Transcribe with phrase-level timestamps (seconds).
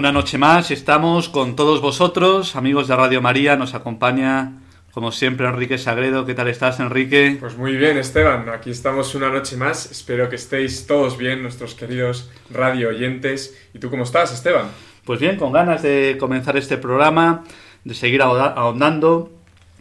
[0.00, 5.46] Una noche más estamos con todos vosotros, amigos de Radio María, nos acompaña como siempre
[5.46, 6.24] Enrique Sagredo.
[6.24, 7.36] ¿Qué tal estás, Enrique?
[7.38, 8.48] Pues muy bien, Esteban.
[8.48, 9.90] Aquí estamos una noche más.
[9.90, 13.54] Espero que estéis todos bien, nuestros queridos radio oyentes.
[13.74, 14.68] ¿Y tú cómo estás, Esteban?
[15.04, 17.44] Pues bien, con ganas de comenzar este programa,
[17.84, 19.30] de seguir ahondando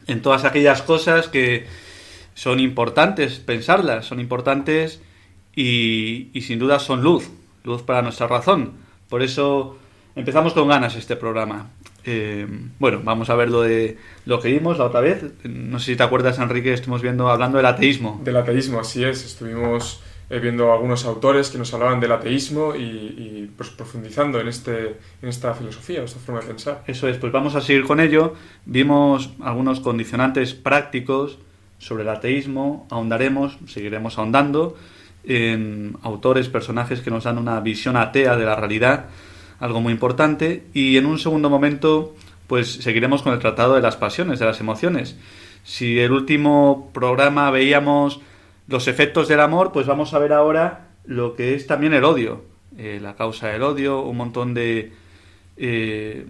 [0.08, 1.66] en todas aquellas cosas que
[2.34, 5.02] son importantes pensarlas, son importantes
[5.56, 7.30] y, y sin duda son luz,
[7.64, 8.74] luz para nuestra razón.
[9.08, 9.78] Por eso
[10.16, 11.70] Empezamos con ganas este programa.
[12.04, 12.48] Eh,
[12.80, 15.24] bueno, vamos a ver lo de lo que vimos la otra vez.
[15.44, 18.20] No sé si te acuerdas, Enrique, estuvimos viendo hablando del ateísmo.
[18.24, 19.26] Del ateísmo, así es.
[19.26, 24.98] Estuvimos eh, viendo algunos autores que nos hablaban del ateísmo y, pues, profundizando en, este,
[25.22, 26.84] en esta filosofía, esta forma de pensar.
[26.88, 28.34] Eso es, pues vamos a seguir con ello.
[28.66, 31.40] Vimos algunos condicionantes prácticos
[31.78, 34.76] sobre el ateísmo, ahondaremos, seguiremos ahondando
[35.24, 39.08] en autores, personajes que nos dan una visión atea de la realidad
[39.60, 40.64] algo muy importante.
[40.74, 42.16] Y en un segundo momento,
[42.48, 45.18] pues seguiremos con el tratado de las pasiones, de las emociones.
[45.64, 48.22] Si el último programa veíamos
[48.68, 52.44] los efectos del amor, pues vamos a ver ahora lo que es también el odio,
[52.78, 54.94] eh, la causa del odio, un montón de
[55.58, 56.26] eh,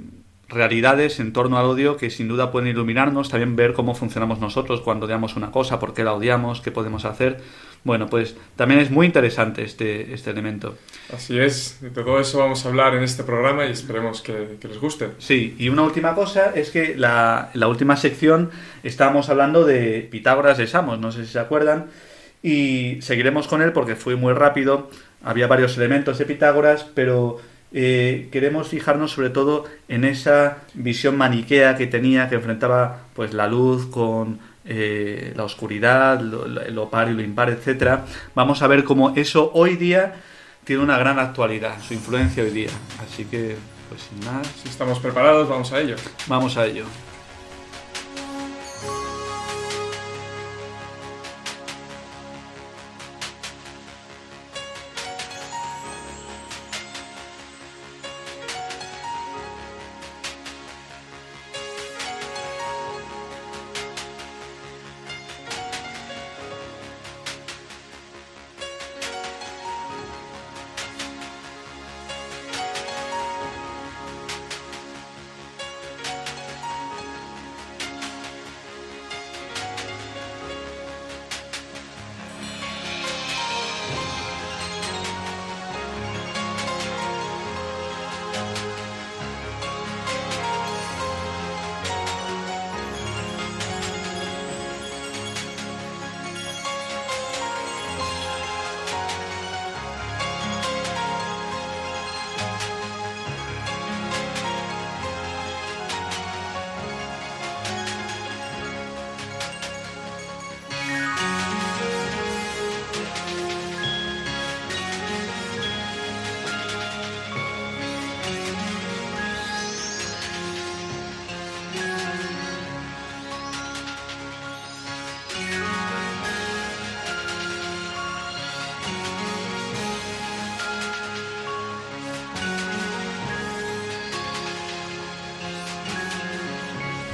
[0.48, 4.82] realidades en torno al odio que sin duda pueden iluminarnos, también ver cómo funcionamos nosotros
[4.82, 7.42] cuando odiamos una cosa, por qué la odiamos, qué podemos hacer.
[7.84, 10.78] Bueno, pues también es muy interesante este, este elemento.
[11.14, 14.80] Así es, de todo eso vamos a hablar en este programa y esperemos que, les
[14.80, 15.12] guste.
[15.18, 18.52] Sí, y una última cosa es que la, la última sección
[18.84, 21.88] estábamos hablando de Pitágoras de Samos, no sé si se acuerdan,
[22.44, 24.90] y seguiremos con él porque fue muy rápido,
[25.24, 27.40] había varios elementos de Pitágoras, pero
[27.72, 33.48] eh, queremos fijarnos sobre todo en esa visión maniquea que tenía, que enfrentaba pues la
[33.48, 38.06] luz con eh, la oscuridad, lo, par y lo impar, etcétera,
[38.36, 40.16] vamos a ver cómo eso hoy día
[40.64, 42.70] tiene una gran actualidad, su influencia hoy día.
[43.02, 43.56] Así que,
[43.90, 44.48] pues sin más.
[44.62, 45.96] Si estamos preparados, vamos a ello.
[46.28, 46.86] Vamos a ello.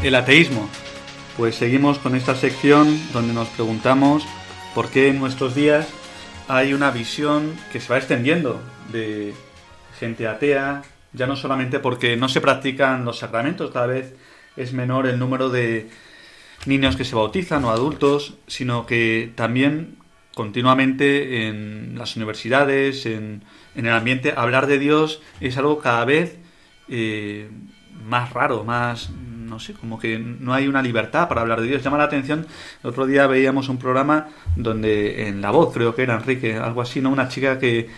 [0.07, 0.69] El ateísmo.
[1.35, 4.23] Pues seguimos con esta sección donde nos preguntamos
[4.75, 5.87] por qué en nuestros días
[6.47, 8.61] hay una visión que se va extendiendo
[8.91, 9.33] de
[9.99, 14.13] gente atea, ya no solamente porque no se practican los sacramentos, cada vez
[14.55, 15.89] es menor el número de
[16.67, 19.97] niños que se bautizan o adultos, sino que también
[20.35, 23.43] continuamente en las universidades, en,
[23.73, 26.37] el ambiente, hablar de Dios es algo cada vez
[26.89, 27.49] eh,
[28.05, 29.09] más raro, más
[29.45, 31.83] no sé, como que no hay una libertad para hablar de Dios.
[31.83, 32.45] Llama la atención,
[32.83, 36.81] el otro día veíamos un programa donde en La Voz, creo que era Enrique, algo
[36.81, 37.09] así, ¿no?
[37.09, 37.89] Una chica que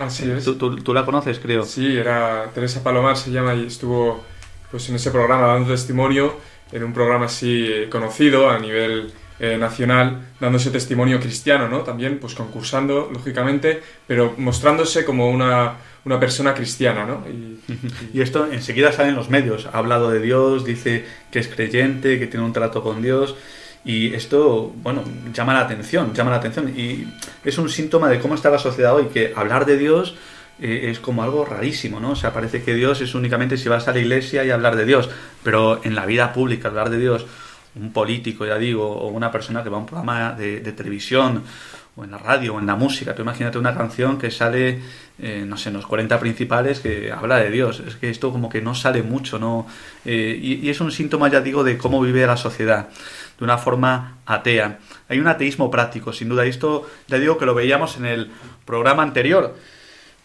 [0.58, 1.64] tú, la conoces, creo.
[1.64, 4.24] Sí, era Teresa Palomar, se llama, y estuvo
[4.72, 6.38] pues en ese programa dando testimonio,
[6.72, 11.82] en un programa así conocido a nivel eh, nacional dándose testimonio cristiano, ¿no?
[11.82, 15.76] También, pues concursando, lógicamente, pero mostrándose como una,
[16.08, 17.24] una persona cristiana, ¿no?
[18.14, 19.68] Y, esto enseguida sale en los medios.
[19.72, 23.36] Ha hablado de Dios, dice que es creyente, que tiene un trato con Dios.
[23.84, 26.70] Y esto, bueno, llama la atención, llama la atención.
[26.70, 27.08] Y
[27.44, 30.16] es un síntoma de cómo está la sociedad hoy, que hablar de Dios
[30.60, 32.12] eh, es como algo rarísimo, ¿no?
[32.12, 34.86] O sea, parece que Dios es únicamente si vas a la iglesia y hablar de
[34.86, 35.10] Dios.
[35.44, 37.26] Pero en la vida pública, hablar de Dios
[37.80, 41.44] un político, ya digo, o una persona que va a un programa de, televisión,
[41.98, 43.16] o en la radio, o en la música.
[43.16, 44.80] Tú imagínate una canción que sale,
[45.18, 47.82] eh, no sé, en los 40 principales que habla de Dios.
[47.86, 49.68] Es que esto como que no sale mucho, ¿no?
[50.06, 52.90] Eh, y, es un síntoma, ya digo, de cómo vive la sociedad,
[53.38, 54.78] de una forma atea.
[55.10, 56.46] Hay un ateísmo práctico, sin duda.
[56.46, 58.30] Y esto, ya digo, que lo veíamos en el
[58.64, 59.56] programa anterior.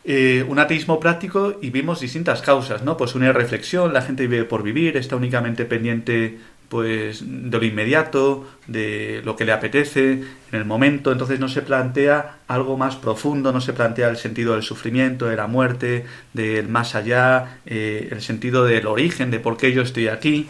[0.05, 2.97] Eh, un ateísmo práctico y vimos distintas causas, ¿no?
[2.97, 6.39] Pues una reflexión, la gente vive por vivir, está únicamente pendiente
[6.73, 11.61] pues de lo inmediato, de lo que le apetece en el momento, entonces no se
[11.61, 16.69] plantea algo más profundo, no se plantea el sentido del sufrimiento, de la muerte, del
[16.69, 20.49] más allá, eh, el sentido del origen, de por qué yo estoy aquí.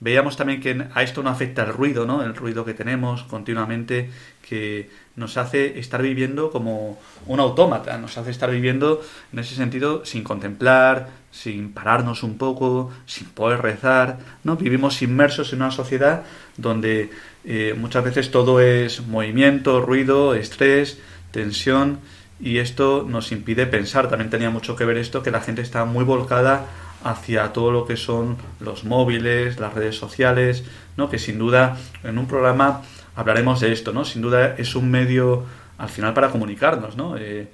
[0.00, 2.24] Veíamos también que a esto no afecta el ruido, ¿no?
[2.24, 4.10] El ruido que tenemos continuamente,
[4.48, 9.02] que nos hace estar viviendo como un autómata, nos hace estar viviendo
[9.32, 14.56] en ese sentido sin contemplar, sin pararnos un poco, sin poder rezar, ¿no?
[14.56, 16.24] Vivimos inmersos en una sociedad
[16.56, 17.10] donde
[17.44, 20.98] eh, muchas veces todo es movimiento, ruido, estrés,
[21.30, 21.98] tensión
[22.40, 24.08] y esto nos impide pensar.
[24.08, 26.66] También tenía mucho que ver esto que la gente está muy volcada
[27.04, 30.64] hacia todo lo que son los móviles, las redes sociales,
[30.96, 31.10] ¿no?
[31.10, 32.82] Que sin duda en un programa
[33.16, 34.04] hablaremos de esto, ¿no?
[34.04, 35.44] Sin duda es un medio
[35.78, 37.16] al final para comunicarnos, ¿no?
[37.16, 37.48] Eh,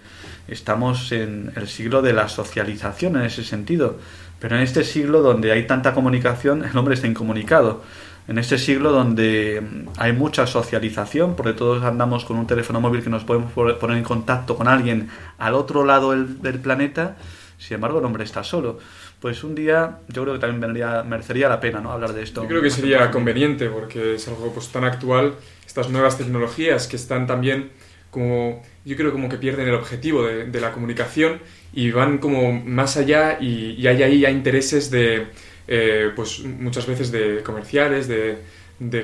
[0.49, 3.99] estamos en el siglo de la socialización en ese sentido,
[4.39, 7.83] pero en este siglo donde hay tanta comunicación, el hombre está incomunicado.
[8.29, 9.63] En este siglo donde
[9.97, 14.05] hay mucha socialización, porque todos andamos con un teléfono móvil que nos podemos poner en
[14.05, 15.09] contacto con alguien
[15.39, 17.17] al otro lado del, planeta,
[17.59, 18.79] sin embargo el hombre está solo.
[19.21, 20.73] Pues un día yo creo que también
[21.07, 21.93] merecería la pena ¿no?
[21.93, 22.43] hablar de esto.
[22.43, 25.35] Yo creo que sería conveniente porque es algo pues, tan actual,
[25.67, 27.71] estas nuevas tecnologías que están también
[28.11, 31.41] como yo creo como que pierden el objetivo de, la comunicación
[31.73, 35.29] y van como más allá y, hay ahí ya intereses de,
[35.69, 38.39] eh, pues muchas veces de comerciales, de,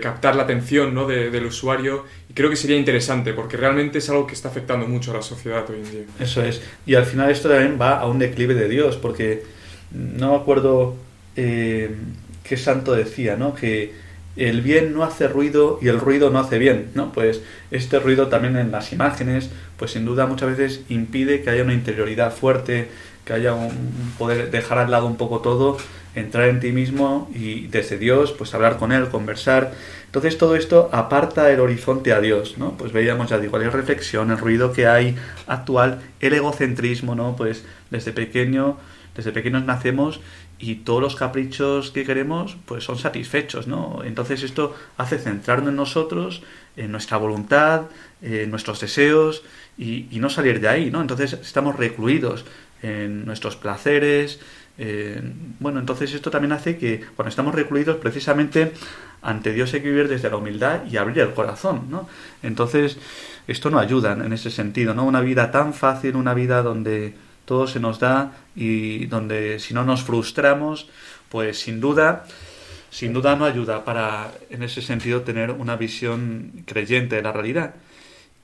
[0.01, 1.07] captar la atención ¿no?
[1.07, 5.11] del usuario y creo que sería interesante porque realmente es algo que está afectando mucho
[5.11, 6.05] a la sociedad hoy en día.
[6.19, 6.63] Eso es.
[6.87, 9.45] Y al final esto también va a un declive de Dios porque
[9.91, 10.97] no me acuerdo
[11.37, 11.95] eh,
[12.45, 13.55] qué santo decía, ¿no?
[13.55, 13.93] Que
[14.37, 17.13] el bien no hace ruido y el ruido no hace bien, ¿no?
[17.13, 21.63] Pues este ruido también en las imágenes, pues sin duda muchas veces impide que haya
[21.63, 22.89] una interioridad fuerte,
[23.25, 25.79] que haya un poder dejar al lado un poco todo,
[26.15, 29.73] entrar en ti mismo y desde Dios, pues hablar con Él, conversar.
[30.07, 32.77] Entonces todo esto aparta el horizonte a Dios, ¿no?
[32.77, 35.17] Pues veíamos, ya digo, la reflexión, el ruido que hay
[35.47, 37.37] actual, el egocentrismo, ¿no?
[37.37, 38.79] Pues desde pequeño,
[39.17, 40.21] desde pequeños nacemos
[40.59, 44.03] y todos los caprichos que queremos pues son satisfechos, ¿no?
[44.05, 46.43] Entonces esto hace centrarnos en nosotros,
[46.77, 47.83] en nuestra voluntad,
[48.23, 49.43] en nuestros deseos
[49.79, 51.01] y, no salir de ahí, ¿no?
[51.01, 52.45] Entonces estamos recluidos
[52.83, 54.41] en nuestros placeres,
[55.59, 58.73] bueno, entonces esto también hace que cuando estamos recluidos precisamente
[59.23, 62.09] ante Dios hay que vivir desde la humildad y abrir el corazón, ¿no?
[62.43, 62.99] Entonces
[63.49, 65.05] esto no ayuda en ese sentido, ¿no?
[65.05, 67.15] Una vida tan fácil, una vida donde
[67.47, 70.89] todo se nos da y donde si no nos frustramos,
[71.31, 72.27] pues sin duda,
[72.91, 77.75] sin duda no ayuda para en ese sentido tener una visión creyente de la realidad.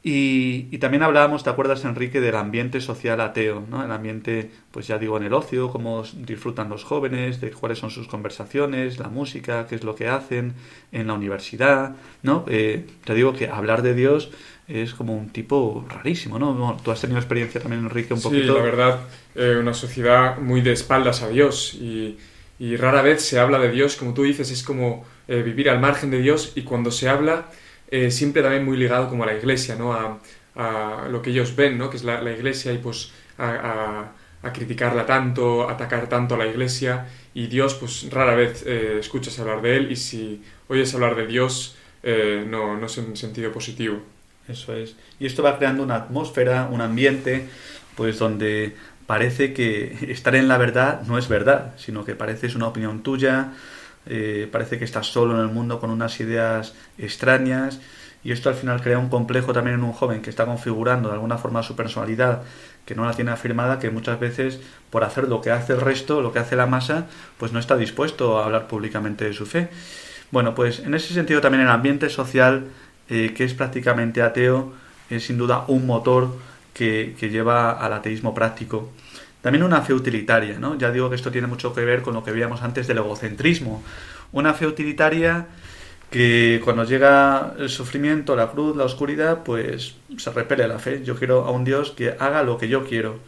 [0.04, 3.64] Y, también hablábamos, ¿te acuerdas, Enrique, del ambiente social ateo?
[3.70, 3.84] ¿no?
[3.84, 7.90] El ambiente, pues ya digo, en el ocio, cómo disfrutan los jóvenes, de cuáles son
[7.90, 10.54] sus conversaciones, la música, qué es lo que hacen
[10.90, 11.94] en la universidad,
[12.24, 12.44] ¿no?
[12.48, 14.32] Eh, te digo que hablar de Dios
[14.72, 16.78] es como un tipo rarísimo, ¿no?
[16.82, 18.54] Tú has tenido experiencia también, Enrique, un poquito.
[18.54, 19.00] Sí, la verdad,
[19.34, 22.16] eh, una sociedad muy de espaldas a Dios y,
[22.58, 25.78] y, rara vez se habla de Dios, como tú dices, es como eh, vivir al
[25.78, 27.50] margen de Dios y cuando se habla,
[27.90, 29.92] eh, siempre también muy ligado como a la iglesia, ¿no?
[29.92, 30.18] A,
[30.56, 31.90] a lo que ellos ven, ¿no?
[31.90, 34.10] Que es la, la iglesia y pues a,
[34.42, 39.62] a, criticarla tanto, atacar tanto a la iglesia y Dios, pues rara vez escuchas hablar
[39.62, 44.02] de él y si oyes hablar de Dios, no, no es en sentido positivo.
[44.52, 44.96] Eso es.
[45.18, 47.48] Y esto va creando una atmósfera, un ambiente,
[47.96, 52.54] pues donde parece que estar en la verdad no es verdad, sino que parece es
[52.54, 53.52] una opinión tuya,
[54.06, 57.80] eh, parece que está solo en el mundo con unas ideas extrañas
[58.24, 61.14] y esto al final crea un complejo también en un joven que está configurando de
[61.14, 62.42] alguna forma su personalidad,
[62.84, 66.20] que no la tiene afirmada, que muchas veces por hacer lo que hace el resto,
[66.20, 67.06] lo que hace la masa,
[67.38, 69.70] pues no está dispuesto a hablar públicamente de su fe.
[70.30, 72.68] Bueno, pues en ese sentido también el ambiente social,
[73.12, 74.72] eh, que es prácticamente ateo,
[75.10, 76.34] es sin duda un motor
[76.72, 78.90] que, que lleva al ateísmo práctico.
[79.42, 80.78] También una fe utilitaria, ¿no?
[80.78, 83.82] Ya digo que esto tiene mucho que ver con lo que veíamos antes del egocentrismo.
[84.32, 85.46] Una fe utilitaria
[86.10, 91.02] que cuando llega el sufrimiento, la cruz, la oscuridad, pues se repele la fe.
[91.04, 93.18] Yo quiero a un Dios que haga lo que yo quiero.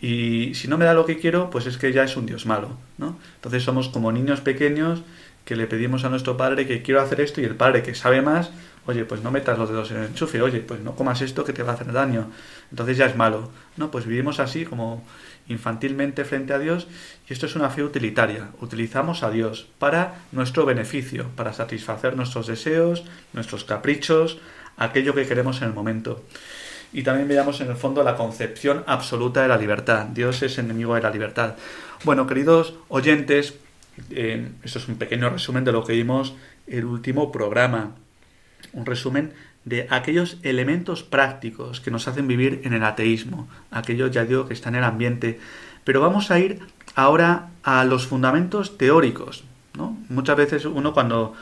[0.00, 2.46] Y si no me da lo que quiero, pues es que ya es un Dios
[2.46, 3.18] malo, ¿no?
[3.36, 5.02] Entonces somos como niños pequeños
[5.44, 8.22] que le pedimos a nuestro padre que quiero hacer esto y el padre que sabe
[8.22, 8.50] más,
[8.86, 11.52] oye, pues no metas los dedos en el enchufe, oye, pues no comas esto que
[11.52, 12.30] te va a hacer daño.
[12.70, 13.90] Entonces ya es malo, ¿no?
[13.90, 15.04] Pues vivimos así como
[15.48, 16.86] infantilmente frente a Dios
[17.28, 18.48] y esto es una fe utilitaria.
[18.60, 24.38] Utilizamos a Dios para nuestro beneficio, para satisfacer nuestros deseos, nuestros caprichos,
[24.76, 26.22] aquello que queremos en el momento.
[26.92, 30.06] Y también veamos en el fondo la concepción absoluta de la libertad.
[30.06, 31.54] Dios es enemigo de la libertad.
[32.04, 33.54] Bueno, queridos oyentes,
[34.10, 36.34] eh, esto es un pequeño resumen de lo que vimos
[36.66, 37.92] el último programa.
[38.72, 39.32] Un resumen
[39.64, 44.54] de aquellos elementos prácticos que nos hacen vivir en el ateísmo, aquellos ya digo que
[44.54, 45.38] están en el ambiente,
[45.84, 46.60] pero vamos a ir
[46.94, 49.44] ahora a los fundamentos teóricos,
[49.76, 49.96] ¿no?
[50.08, 51.34] Muchas veces uno cuando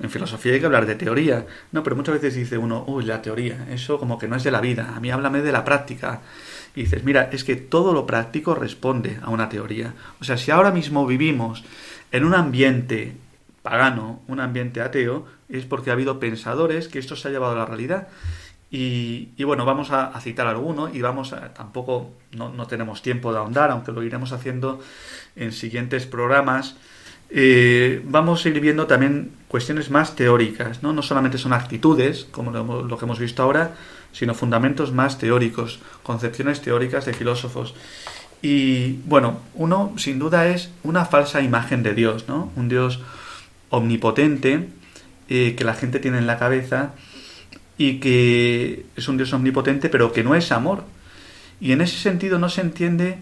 [0.00, 3.22] en filosofía hay que hablar de teoría, no, pero muchas veces dice uno, uy, la
[3.22, 6.20] teoría, eso como que no es de la vida, a mí háblame de la práctica.
[6.74, 9.94] Y dices, mira, es que todo lo práctico responde a una teoría.
[10.20, 11.62] O sea, si ahora mismo vivimos
[12.10, 13.14] en un ambiente
[13.64, 17.56] pagano, un ambiente ateo, es porque ha habido pensadores que esto se ha llevado a
[17.56, 18.08] la realidad.
[18.70, 23.38] Y, bueno, vamos a, citar alguno y vamos a, tampoco, no, no, tenemos tiempo de
[23.38, 24.80] ahondar, aunque lo iremos haciendo
[25.34, 26.76] en siguientes programas.
[27.30, 30.92] Eh, vamos a ir viendo también cuestiones más teóricas, ¿no?
[30.92, 33.76] No solamente son actitudes, como lo, lo que hemos visto ahora,
[34.12, 37.74] sino fundamentos más teóricos, concepciones teóricas de filósofos.
[38.42, 42.50] Y bueno, uno sin duda es una falsa imagen de Dios, ¿no?
[42.56, 43.00] Un Dios
[43.74, 44.68] omnipotente
[45.28, 46.92] eh, que la gente tiene en la cabeza
[47.78, 50.84] y que es un Dios omnipotente pero que no es amor.
[51.60, 53.18] Y en ese sentido no se entiende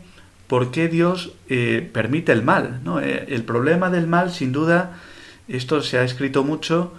[0.48, 2.80] por qué Dios eh, permite el mal.
[2.82, 3.00] ¿no?
[3.00, 4.98] Eh, el problema del mal, sin duda,
[5.46, 6.92] esto se ha escrito mucho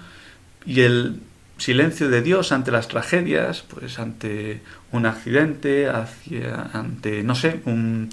[0.66, 1.20] y el
[1.58, 4.62] silencio de Dios ante las tragedias, pues ante
[4.94, 8.10] un accidente, hacia, ante, no sé, un,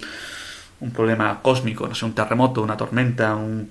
[0.81, 3.71] un problema cósmico, no sé, un terremoto, una tormenta, un,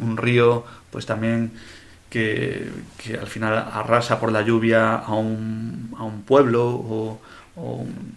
[0.00, 1.50] un río, pues también
[2.08, 2.70] que,
[3.18, 7.20] al final arrasa por la lluvia a un, a un pueblo o,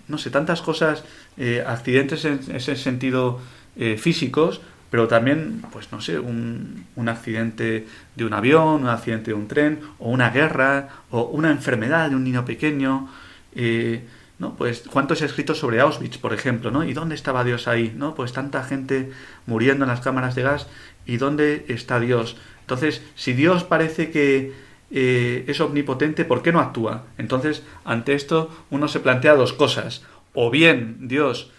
[0.07, 1.03] no sé, tantas cosas,
[1.37, 3.39] eh, accidentes en ese sentido
[3.77, 9.31] eh, físicos, pero también, pues no sé, un, un, accidente de un avión, un accidente
[9.31, 13.09] de un tren, o una guerra, o una enfermedad de un niño pequeño.
[13.55, 14.05] Eh,
[14.39, 14.55] ¿no?
[14.55, 16.83] Pues cuánto se ha escrito sobre Auschwitz, por ejemplo, ¿no?
[16.83, 17.93] ¿Y dónde estaba Dios ahí?
[17.95, 18.15] ¿No?
[18.15, 19.11] Pues tanta gente
[19.45, 20.67] muriendo en las cámaras de gas,
[21.05, 22.37] ¿y dónde está Dios?
[22.65, 24.53] Entonces, si Dios parece que
[24.89, 27.03] eh, es omnipotente, ¿por qué no actúa?
[27.19, 30.01] Entonces, ante esto, uno se plantea dos cosas.
[30.33, 31.51] O bien Dios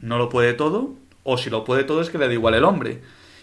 [0.00, 0.94] no lo puede todo,
[1.24, 3.02] o si lo puede todo es que le da igual el hombre.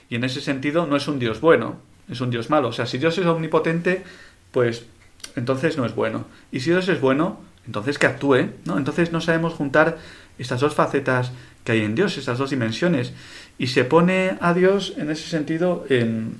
[0.10, 1.78] Y en ese sentido no es un Dios bueno,
[2.10, 2.70] es un Dios malo.
[2.70, 4.04] O sea, si Dios es omnipotente,
[4.52, 4.88] pues
[5.36, 6.26] entonces no es bueno.
[6.52, 8.80] Y si Dios es bueno, entonces que actúe, ¿no?
[8.80, 10.00] Entonces no sabemos juntar
[10.40, 11.32] estas dos facetas
[11.64, 13.14] que hay en Dios, estas dos dimensiones.
[13.60, 16.40] Y se pone a Dios en ese sentido en,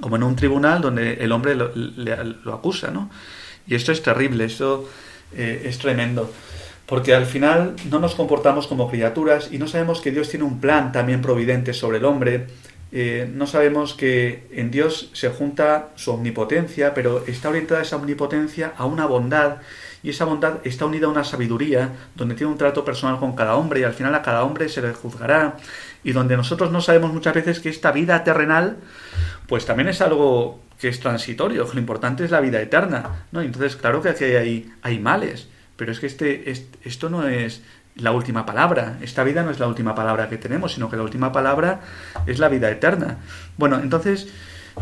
[0.00, 3.10] como en un tribunal donde el hombre lo, lo acusa, ¿no?
[3.66, 4.88] Y esto es terrible, esto
[5.36, 6.30] eh, es tremendo,
[6.86, 10.60] porque al final no nos comportamos como criaturas y no sabemos que Dios tiene un
[10.60, 12.46] plan también providente sobre el hombre,
[12.94, 18.74] eh, no sabemos que en Dios se junta su omnipotencia, pero está orientada esa omnipotencia
[18.76, 19.56] a una bondad
[20.02, 23.54] y esa bondad está unida a una sabiduría donde tiene un trato personal con cada
[23.54, 25.56] hombre y al final a cada hombre se le juzgará.
[26.04, 28.76] Y donde nosotros no sabemos muchas veces que esta vida terrenal
[29.46, 33.40] pues también es algo que es transitorio, lo importante es la vida eterna, ¿no?
[33.40, 36.52] Entonces, claro que aquí hay, hay males, pero es que este,
[36.84, 37.62] esto no es
[37.96, 41.02] la última palabra, esta vida no es la última palabra que tenemos, sino que la
[41.02, 41.80] última palabra
[42.26, 43.18] es la vida eterna.
[43.56, 44.28] Bueno, entonces,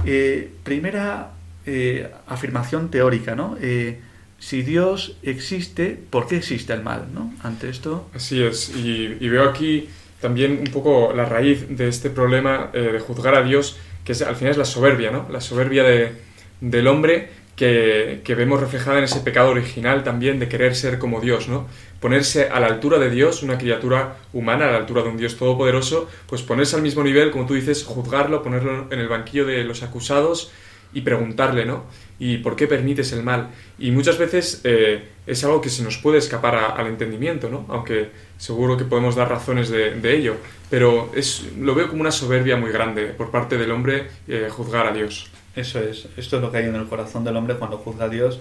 [0.05, 1.33] eh, primera
[1.67, 3.57] eh, afirmación teórica, ¿no?
[3.61, 4.00] Eh,
[4.38, 7.35] si Dios existe, ¿por qué existe el mal, ¿no?
[7.43, 8.09] Ante esto...
[8.14, 9.88] Así es, y veo aquí
[10.21, 13.76] también un poco la raíz de este problema de juzgar a Dios
[14.19, 15.26] que al final es la soberbia, ¿no?
[15.31, 16.12] La soberbia de,
[16.61, 21.21] del hombre que, que, vemos reflejada en ese pecado original también de querer ser como
[21.21, 21.69] Dios, ¿no?
[22.00, 25.37] Ponerse a la altura de Dios, una criatura humana, a la altura de un Dios
[25.37, 29.64] todopoderoso, pues ponerse al mismo nivel, como tú dices, juzgarlo, ponerlo en el banquillo de
[29.64, 30.50] los acusados
[30.93, 31.85] y preguntarle, ¿no?
[32.19, 33.50] ¿Y por qué permites el mal?
[33.79, 37.67] Y muchas veces eh, es algo que se nos puede escapar al entendimiento, ¿no?
[37.69, 40.37] Aunque seguro que podemos dar razones de, ello,
[40.70, 44.87] pero es, lo veo como una soberbia muy grande por parte del hombre eh, juzgar
[44.87, 45.30] a Dios.
[45.54, 48.09] Eso es, esto es lo que hay en el corazón del hombre cuando juzga a
[48.09, 48.40] Dios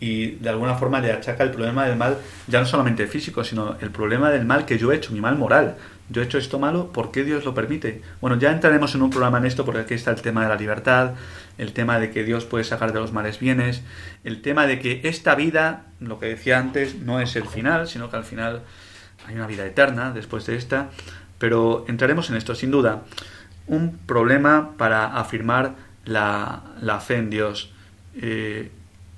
[0.00, 3.76] y de alguna forma le achaca el problema del mal, ya no solamente físico, sino
[3.80, 5.76] el problema del mal que yo he hecho, mi mal moral.
[6.10, 8.02] Yo he hecho esto malo, ¿por qué Dios lo permite?
[8.20, 10.56] Bueno, ya entraremos en un programa en esto porque aquí está el tema de la
[10.56, 11.14] libertad,
[11.56, 13.82] el tema de que Dios puede sacar de los males bienes,
[14.24, 18.10] el tema de que esta vida, lo que decía antes, no es el final, sino
[18.10, 18.62] que al final
[19.26, 20.90] hay una vida eterna después de esta,
[21.38, 23.02] pero entraremos en esto, sin duda.
[23.66, 27.70] Un problema para afirmar la, la fe en Dios,
[28.20, 28.70] eh,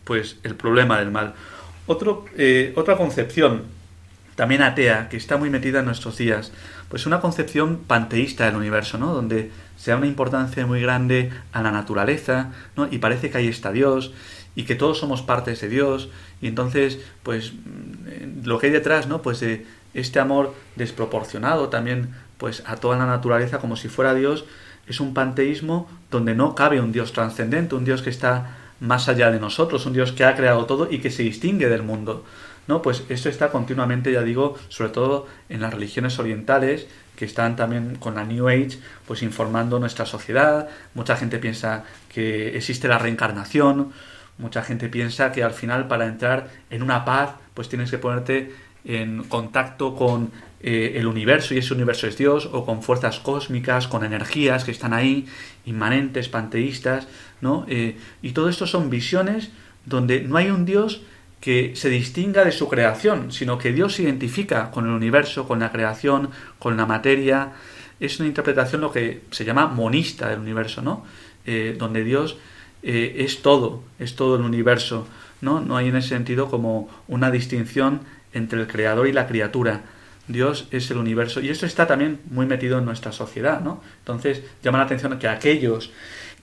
[0.04, 1.35] pues el problema del mal.
[1.87, 3.64] Otro, eh, otra concepción,
[4.35, 6.52] también atea, que está muy metida en nuestros días,
[6.88, 9.14] pues una concepción panteísta del universo, ¿no?
[9.14, 12.88] Donde se da una importancia muy grande a la naturaleza, ¿no?
[12.90, 14.12] Y parece que ahí está Dios
[14.57, 16.11] y que todos somos partes de Dios
[16.42, 19.23] y entonces, pues mm, lo que hay detrás, ¿no?
[19.23, 24.44] Pues de este amor desproporcionado también, pues a toda la naturaleza como si fuera Dios,
[24.87, 29.30] es un panteísmo donde no cabe un Dios trascendente, un Dios que está más allá
[29.30, 32.25] de nosotros, un Dios que ha creado todo y que se distingue del mundo.
[32.66, 32.82] ¿no?
[32.82, 37.97] Pues esto está continuamente, ya digo, sobre todo en las religiones orientales, que están también
[37.97, 40.68] con la New Age, pues informando nuestra sociedad.
[40.94, 43.92] Mucha gente piensa que existe la reencarnación,
[44.38, 48.54] mucha gente piensa que al final para entrar en una paz, pues tienes que ponerte
[48.84, 50.30] en contacto con
[50.62, 54.70] eh, el universo y ese universo es Dios, o con fuerzas cósmicas, con energías que
[54.70, 55.26] están ahí,
[55.64, 57.08] inmanentes, panteístas,
[57.40, 57.64] ¿no?
[57.66, 59.50] Eh, y todo esto son visiones
[59.87, 61.00] donde no hay un Dios
[61.40, 65.60] que se distinga de su creación, sino que Dios se identifica con el universo, con
[65.60, 67.52] la creación, con la materia.
[67.99, 71.06] Es una interpretación lo que se llama monista del universo, ¿no?
[71.47, 72.36] Eh, donde Dios
[72.82, 75.06] es todo, es todo el universo,
[75.43, 75.60] ¿no?
[75.60, 78.00] No hay en ese sentido como una distinción
[78.32, 79.82] entre el creador y la criatura.
[80.28, 81.40] Dios es el universo.
[81.40, 83.82] Y esto está también muy metido en nuestra sociedad, ¿no?
[83.99, 85.90] Entonces llama la atención que aquellos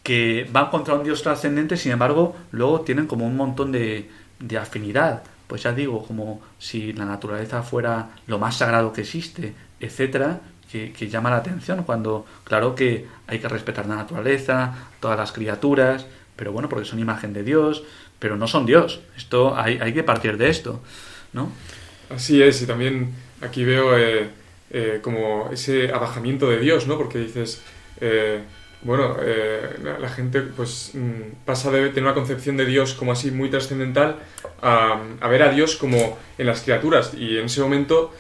[0.04, 4.58] que van contra un Dios trascendente, sin embargo, luego tienen como un montón de, de
[4.58, 5.23] afinidad.
[5.47, 10.91] Pues ya digo, como si la naturaleza fuera lo más sagrado que existe, etcétera, que,
[10.91, 16.06] que, llama la atención cuando, claro que hay que respetar la naturaleza, todas las criaturas,
[16.36, 17.84] pero bueno, porque son imagen de Dios,
[18.19, 19.02] pero no son Dios.
[19.15, 20.82] Esto hay, hay que partir de esto,
[21.34, 21.52] ¿no?
[22.10, 24.30] Así es, y también aquí veo eh,
[24.72, 26.98] eh, como ese abajamiento de Dios, ¿no?
[26.98, 27.62] Porque dices,
[28.00, 28.39] eh,
[28.82, 29.17] bueno,
[30.00, 34.17] la, gente pues mm, pasa de tener una concepción de Dios como así muy trascendental
[34.62, 38.13] a, a, ver a Dios como en las criaturas y en ese momento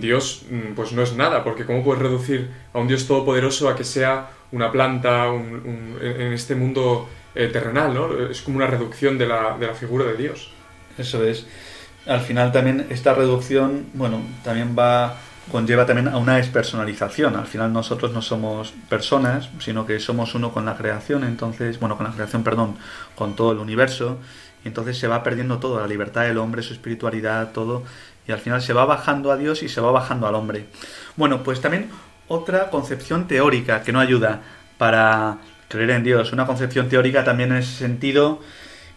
[0.00, 3.76] Dios mm, pues no es nada, porque ¿cómo puedes reducir a un Dios todopoderoso a
[3.76, 8.28] que sea una planta en este mundo terrenal, ¿no?
[8.30, 10.50] Es como una reducción de la, de la figura de Dios.
[10.96, 11.46] Eso es
[12.06, 15.16] al final también esta reducción, bueno, también va
[15.50, 17.36] conlleva también a una despersonalización.
[17.36, 21.96] Al final nosotros no somos personas, sino que somos uno con la creación, entonces, bueno,
[21.96, 22.76] con la creación, perdón,
[23.14, 24.18] con todo el universo,
[24.64, 27.82] y entonces se va perdiendo todo, la libertad del hombre, su espiritualidad, todo,
[28.26, 30.66] y al final se va bajando a Dios y se va bajando al hombre.
[31.16, 31.90] Bueno, pues también
[32.26, 34.40] otra concepción teórica que no ayuda
[34.78, 35.38] para
[35.68, 38.40] creer en Dios, una concepción teórica también en ese sentido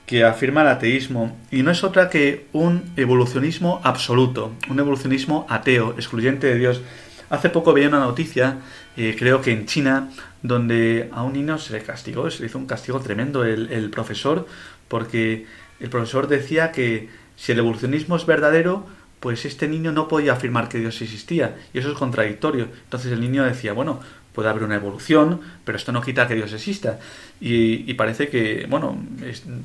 [0.08, 5.92] que afirma el ateísmo, y no es otra que un evolucionismo absoluto, un evolucionismo ateo,
[5.98, 6.82] excluyente de Dios.
[7.30, 8.60] Hace poco veía una noticia,
[8.96, 10.10] eh, creo que en China,
[10.42, 13.90] donde a un niño se le castigó, se le hizo un castigo tremendo el, el
[13.90, 14.48] profesor,
[14.88, 15.46] porque
[15.82, 18.86] el profesor decía que si el evolucionismo es verdadero,
[19.20, 22.70] pues este niño no podía afirmar que Dios existía, y eso es contradictorio.
[22.86, 24.00] Entonces el niño decía, bueno,
[24.38, 27.00] puede haber una evolución, pero esto no quita que Dios exista.
[27.42, 29.04] Y, parece que, bueno,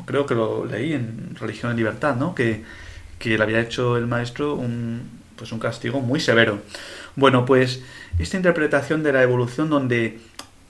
[0.06, 2.34] creo que lo leí en Religión y Libertad, ¿no?
[2.34, 2.64] Que,
[3.18, 5.02] que le había hecho el maestro un,
[5.36, 6.60] pues un castigo muy severo.
[7.16, 7.82] Bueno, pues
[8.18, 10.20] esta interpretación de la evolución donde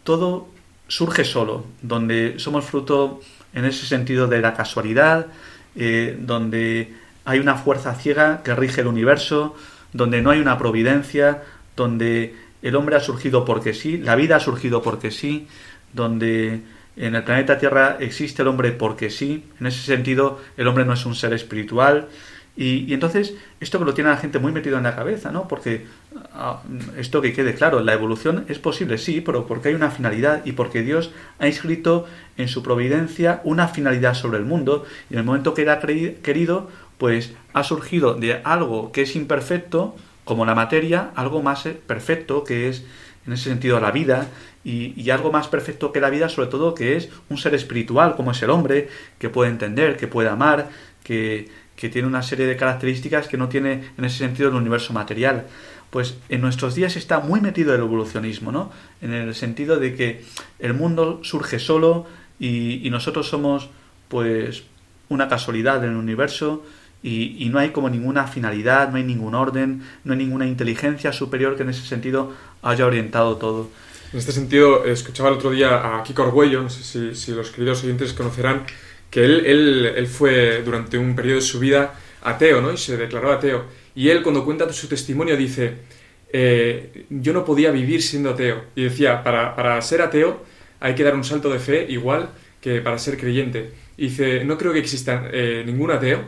[0.02, 0.48] todo
[0.88, 3.20] surge solo, donde somos fruto
[3.54, 5.28] en ese sentido de la casualidad,
[5.76, 6.92] eh, donde
[7.24, 9.54] hay una fuerza ciega que rige el universo,
[9.92, 11.44] donde no hay una providencia,
[11.76, 15.46] donde el hombre ha surgido porque sí, la vida ha surgido porque sí,
[15.92, 16.62] donde
[16.96, 20.92] en el planeta Tierra existe el hombre porque sí, en ese sentido el hombre no
[20.92, 22.08] es un ser espiritual,
[22.54, 25.48] Y, entonces, esto que lo tiene la gente muy metido en la cabeza, ¿no?
[25.48, 25.86] Porque
[26.34, 26.60] ah,
[26.98, 30.52] esto que quede claro, la evolución es posible, sí, pero porque hay una finalidad y
[30.52, 32.04] porque Dios ha inscrito
[32.36, 36.68] en su providencia una finalidad sobre el mundo y en el momento que era querido,
[36.98, 39.96] pues ha surgido de algo que es imperfecto,
[40.32, 42.86] como la materia, algo más eh, perfecto, que es
[43.26, 44.28] en ese sentido la vida,
[44.64, 48.16] y, y, algo más perfecto que la vida, sobre todo que es un ser espiritual,
[48.16, 50.70] como es el hombre, que puede entender, que puede amar,
[51.04, 54.94] que, que tiene una serie de características que no tiene en ese sentido el universo
[54.94, 55.48] material.
[55.90, 58.70] Pues en nuestros días está muy metido el evolucionismo, ¿no?
[59.02, 60.24] En el sentido de que
[60.58, 62.06] el mundo surge solo
[62.40, 63.68] y, nosotros somos,
[64.08, 64.64] pues,
[65.10, 66.64] una casualidad en el universo
[67.02, 71.56] y, no hay como ninguna finalidad, no hay ningún orden, no hay ninguna inteligencia superior
[71.56, 73.68] que en ese sentido haya orientado todo.
[74.12, 77.50] En este sentido, escuchaba el otro día a Kiko Arguello, no sé si, si los
[77.50, 78.62] queridos oyentes conocerán,
[79.10, 82.72] que él, él, él, fue durante un periodo de su vida ateo, ¿no?
[82.72, 83.64] Y se declaró ateo.
[83.94, 85.74] Y él cuando cuenta su testimonio dice,
[86.32, 88.64] eh, yo no podía vivir siendo ateo.
[88.76, 90.44] Y decía, para, para, ser ateo
[90.80, 93.72] hay que dar un salto de fe igual que para ser creyente.
[93.96, 96.20] Y dice, no creo que exista eh, ningún ateo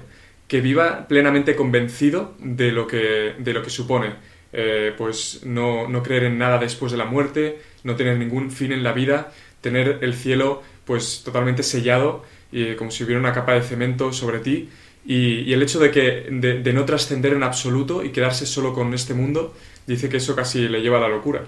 [0.48, 4.14] que viva plenamente convencido de lo que, de lo que supone.
[4.52, 8.70] Eh, pues no, no creer en nada después de la muerte, no tener ningún fin
[8.70, 13.54] en la vida, tener el cielo pues totalmente sellado y como si hubiera una capa
[13.54, 14.68] de cemento sobre ti.
[15.06, 19.12] Y, el hecho de, que, de, no trascender en absoluto y quedarse solo con este
[19.12, 19.54] mundo,
[19.86, 21.44] dice que eso casi le lleva a la locura.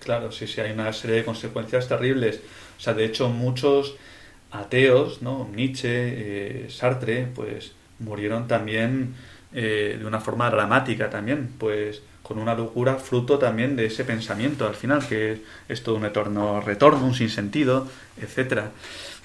[0.00, 2.40] Claro, sí, sí, hay una serie de consecuencias terribles.
[2.76, 3.94] O sea, de hecho, muchos
[4.50, 5.48] ateos, ¿no?
[5.54, 7.72] Nietzsche, eh, Sartre, pues
[8.04, 9.14] murieron también
[9.52, 14.66] eh, de una forma dramática también, pues con una locura fruto también de ese pensamiento
[14.66, 17.88] al final, que es todo un eterno retorno, un sinsentido,
[18.20, 18.70] etcétera.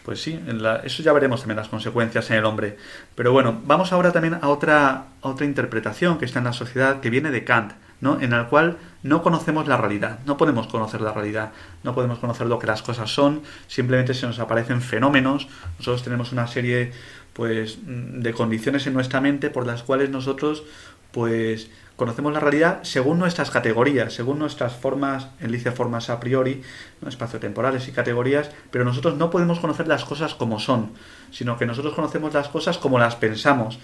[0.03, 0.39] Pues sí,
[0.85, 2.77] eso ya veremos también las consecuencias en el hombre.
[3.15, 7.09] Pero bueno, vamos ahora también a otra, otra interpretación que está en la sociedad que
[7.09, 8.21] viene de Kant, ¿no?
[8.21, 11.51] en la cual no conocemos la realidad, no podemos conocer la realidad,
[11.83, 15.47] no podemos conocer lo que las cosas son, simplemente se nos aparecen fenómenos,
[15.79, 16.91] nosotros tenemos una serie
[17.37, 20.63] pues de condiciones en nuestra mente por las cuales nosotros
[21.11, 26.63] pues conocemos la realidad según nuestras categorías, según nuestras formas, él dice formas a priori,
[26.99, 27.07] ¿no?
[27.07, 30.93] espaciotemporales y categorías, pero nosotros no podemos conocer las cosas como son,
[31.31, 33.77] sino que nosotros conocemos las cosas como las pensamos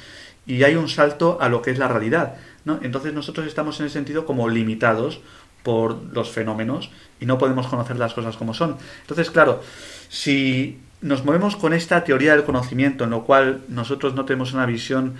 [0.48, 2.80] y hay un salto a lo que es la realidad, ¿no?
[2.82, 5.22] Entonces nosotros estamos en ese sentido como limitados
[5.62, 6.90] por los fenómenos
[7.20, 8.78] y no podemos conocer las cosas como son.
[9.02, 9.62] Entonces, claro,
[10.10, 14.66] si nos movemos con esta teoría del conocimiento en lo cual nosotros no tenemos una
[14.66, 15.16] visión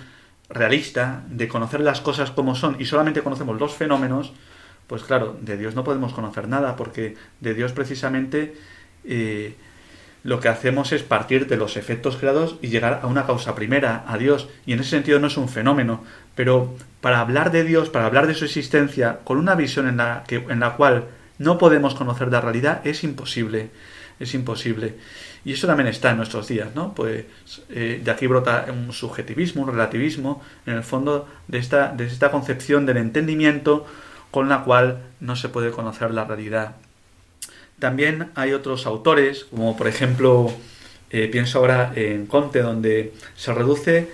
[0.48, 4.32] realista de conocer las cosas como son y solamente conocemos los fenómenos,
[4.86, 8.54] pues claro, de Dios no podemos conocer nada, porque de Dios precisamente
[9.04, 9.56] eh,
[10.22, 14.04] lo que hacemos es partir de los efectos creados y llegar a una causa primera,
[14.08, 16.02] a Dios, y en ese sentido no es un fenómeno,
[16.34, 20.24] pero para hablar de Dios, para hablar de su existencia, con una visión en la,
[20.26, 23.70] que, en la cual no podemos conocer la realidad, es imposible,
[24.18, 24.94] es imposible.
[25.44, 26.94] Y eso también está en nuestros días, ¿no?
[26.94, 27.26] Pues
[27.68, 32.30] eh, de aquí brota un subjetivismo, un relativismo, en el fondo de esta, de esta
[32.30, 33.86] concepción del entendimiento
[34.30, 36.76] con la cual no se puede conocer la realidad.
[37.78, 40.50] También hay otros autores, como por ejemplo,
[41.10, 44.08] eh, pienso ahora en Conte, donde se reduce,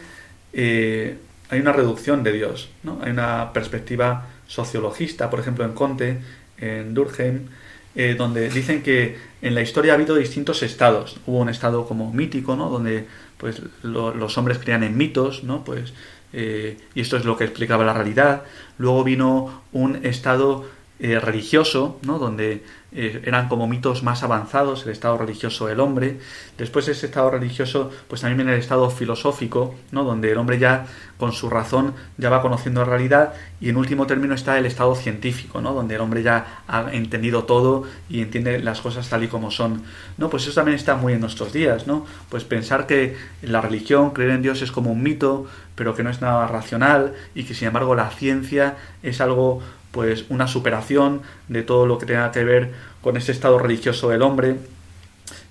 [0.52, 1.16] eh,
[1.48, 2.98] hay una reducción de Dios, ¿no?
[3.02, 6.18] Hay una perspectiva sociologista, por ejemplo, en Conte,
[6.58, 7.48] en Durkheim,
[7.94, 11.18] eh, donde dicen que en la historia ha habido distintos estados.
[11.26, 12.68] Hubo un estado como mítico, ¿no?
[12.68, 15.64] Donde pues los hombres creían en mitos, ¿no?
[15.64, 15.92] Pues
[16.32, 18.42] eh, y esto es lo que explicaba la realidad.
[18.78, 20.64] Luego vino un estado
[20.98, 22.18] eh, religioso, ¿no?
[22.18, 26.18] donde eh, eran como mitos más avanzados, el estado religioso del hombre.
[26.58, 30.04] Después de ese estado religioso, pues también viene el estado filosófico, ¿no?
[30.04, 33.34] donde el hombre ya con su razón ya va conociendo la realidad.
[33.60, 35.72] Y en último término está el estado científico, ¿no?
[35.72, 39.82] donde el hombre ya ha entendido todo y entiende las cosas tal y como son.
[40.18, 40.28] ¿no?
[40.28, 42.06] Pues eso también está muy en nuestros días, ¿no?
[42.28, 46.10] Pues pensar que la religión, creer en Dios es como un mito, pero que no
[46.10, 51.62] es nada racional y que sin embargo la ciencia es algo pues una superación de
[51.62, 54.56] todo lo que tenga que ver con ese estado religioso del hombre.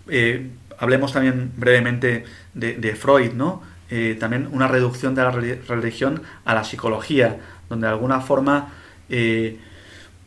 [0.08, 3.62] Eh, hablemos también brevemente de, Freud, ¿no?
[3.89, 8.73] Eh, también una reducción de la religión a la psicología, donde de alguna forma,
[9.10, 9.58] eh,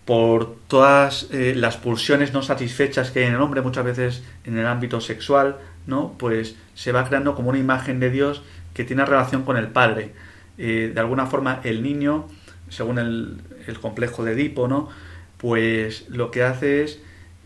[0.05, 4.67] por todas las pulsiones no satisfechas que hay en el hombre, muchas veces en el
[4.67, 6.17] ámbito sexual, ¿no?
[6.19, 8.43] Pues se va creando como una imagen de Dios
[8.75, 10.13] que tiene relación con el Padre.
[10.59, 12.27] de alguna forma, el niño,
[12.73, 13.37] según el,
[13.69, 14.89] el complejo de Edipo, ¿no?
[15.37, 16.99] Pues lo que hace es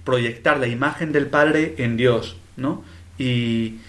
[0.04, 2.82] proyectar la imagen del Padre en Dios, ¿no?
[3.18, 3.80] Y,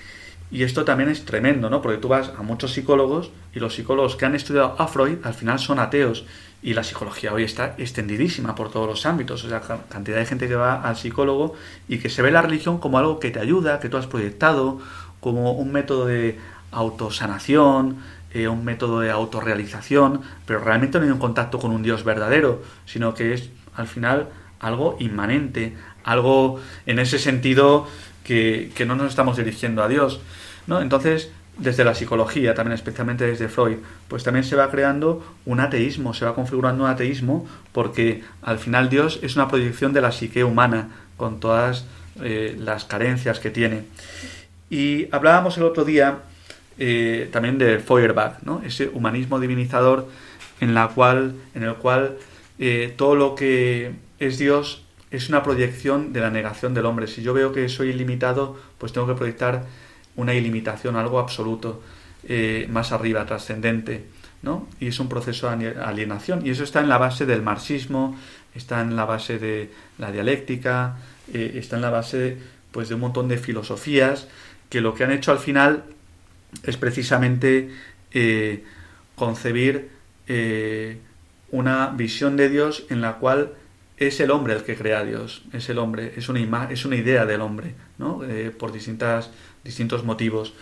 [0.49, 1.81] Y esto también es tremendo, ¿no?
[1.81, 5.33] Porque tú vas a muchos psicólogos y los psicólogos que han estudiado a Freud al
[5.33, 6.25] final son ateos.
[6.63, 9.43] Y la psicología hoy está extendidísima por todos los ámbitos.
[9.43, 11.55] O sea, cantidad de gente que va al psicólogo
[11.89, 14.79] y que se ve la religión como algo que te ayuda, que tú has proyectado,
[15.19, 16.39] como un método de
[16.71, 17.97] autosanación,
[18.37, 22.61] eh, un método de autorrealización, pero realmente no hay un contacto con un Dios verdadero,
[22.85, 24.27] sino que es al final
[24.59, 27.87] algo inmanente, algo en ese sentido
[28.23, 30.19] que, no nos estamos dirigiendo a Dios.
[30.67, 30.81] ¿no?
[30.81, 36.13] Entonces, desde la psicología, también especialmente desde Freud, pues también se va creando un ateísmo,
[36.13, 40.43] se va configurando un ateísmo, porque al final Dios es una proyección de la psique
[40.43, 41.85] humana, con todas
[42.21, 43.85] eh, las carencias que tiene.
[44.69, 46.19] Y hablábamos el otro día
[46.79, 48.61] eh, también de Feuerbach, ¿no?
[48.63, 50.07] ese humanismo divinizador
[50.59, 52.17] en, la cual, en el cual
[52.59, 57.07] eh, todo lo que es Dios es una proyección de la negación del hombre.
[57.07, 59.65] Si yo veo que soy ilimitado, pues tengo que proyectar
[60.15, 61.81] una ilimitación, algo absoluto,
[62.27, 64.05] eh, más arriba, trascendente.
[64.43, 64.67] ¿no?
[64.79, 66.45] Y es un proceso de alienación.
[66.45, 68.17] Y eso está en la base del marxismo,
[68.53, 70.97] está en la base de la dialéctica,
[71.33, 72.37] está en la base
[72.71, 74.27] pues, de un montón de filosofías
[74.69, 75.83] que lo que han hecho al final
[76.63, 77.69] es precisamente
[78.11, 78.63] eh,
[79.15, 79.89] concebir
[81.51, 83.53] una visión de Dios en la cual
[83.97, 86.95] es el hombre el que crea a Dios, es el hombre, es una, es una
[86.95, 88.23] idea del hombre, ¿no?
[88.23, 89.31] Eh, por distintas,
[89.63, 90.53] distintos motivos.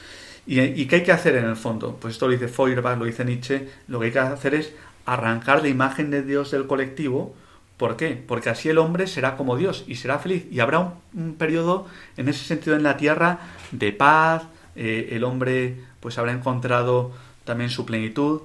[0.47, 1.97] ¿Y, qué hay que hacer en el fondo?
[1.99, 4.73] Pues esto lo dice Feuerbach, lo dice Nietzsche, lo que hay que hacer es
[5.05, 7.35] arrancar la imagen de Dios del colectivo.
[7.77, 8.11] ¿Por qué?
[8.11, 10.45] Porque así el hombre será como Dios y será feliz.
[10.51, 13.39] Y habrá un, periodo, en ese sentido, en la tierra
[13.71, 14.43] de paz,
[14.75, 17.11] eh, el hombre pues habrá encontrado
[17.43, 18.41] también su plenitud.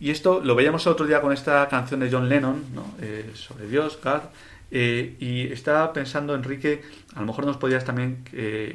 [0.00, 2.94] Y esto lo veíamos otro día con esta canción de John Lennon, ¿no?
[3.00, 4.22] Eh, sobre Dios, God.
[4.70, 6.82] Eh, y estaba pensando, Enrique,
[7.14, 8.24] a lo mejor nos podrías también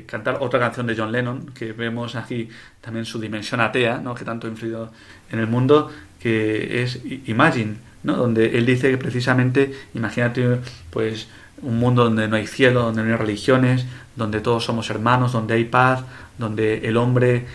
[0.06, 2.48] cantar otra canción de John Lennon, que vemos aquí
[2.80, 4.16] también su dimensión atea, ¿no?
[4.16, 4.92] que tanto ha influido
[5.30, 8.16] en el mundo, que es Imagine, ¿no?
[8.16, 10.60] donde él dice que precisamente, imagínate,
[10.90, 11.28] pues
[11.62, 13.86] un mundo donde no hay cielo, donde no hay religiones,
[14.20, 16.04] donde todos somos hermanos, donde hay paz,
[16.38, 17.48] donde el hombre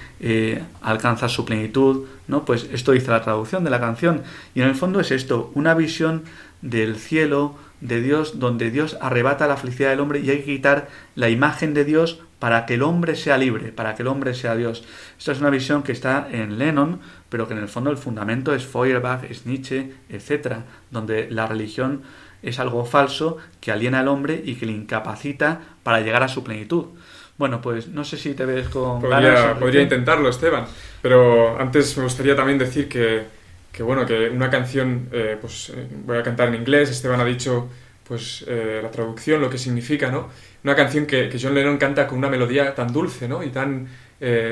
[0.82, 2.44] alcanza su plenitud, ¿no?
[2.44, 4.22] Pues esto dice la traducción de la canción.
[4.56, 6.24] Y en el fondo es esto, una visión
[6.62, 10.88] del cielo, de Dios, donde Dios arrebata la felicidad del hombre y hay que quitar
[11.14, 14.56] la imagen de Dios para que el hombre sea libre, para que el hombre sea
[14.56, 14.84] Dios.
[15.18, 18.54] Esta es una visión que está en Lennon, pero que en el fondo el fundamento
[18.54, 20.56] es Feuerbach, es Nietzsche, etc.,
[20.90, 22.02] donde la religión
[22.44, 26.44] es algo falso que aliena al hombre y que le incapacita para llegar a su
[26.44, 26.86] plenitud.
[27.36, 30.66] Bueno, pues no sé si te ves con podría, Podría intentarlo, Esteban.
[31.02, 33.24] Pero antes me gustaría también decir que,
[33.72, 37.24] que bueno, que una canción, eh, pues eh, voy a cantar en inglés, Esteban ha
[37.24, 37.68] dicho
[38.06, 40.28] pues eh, la traducción, lo que significa, ¿no?
[40.62, 43.42] Una canción que, que, John Lennon canta con una melodía tan dulce, ¿no?
[43.42, 43.88] Y tan,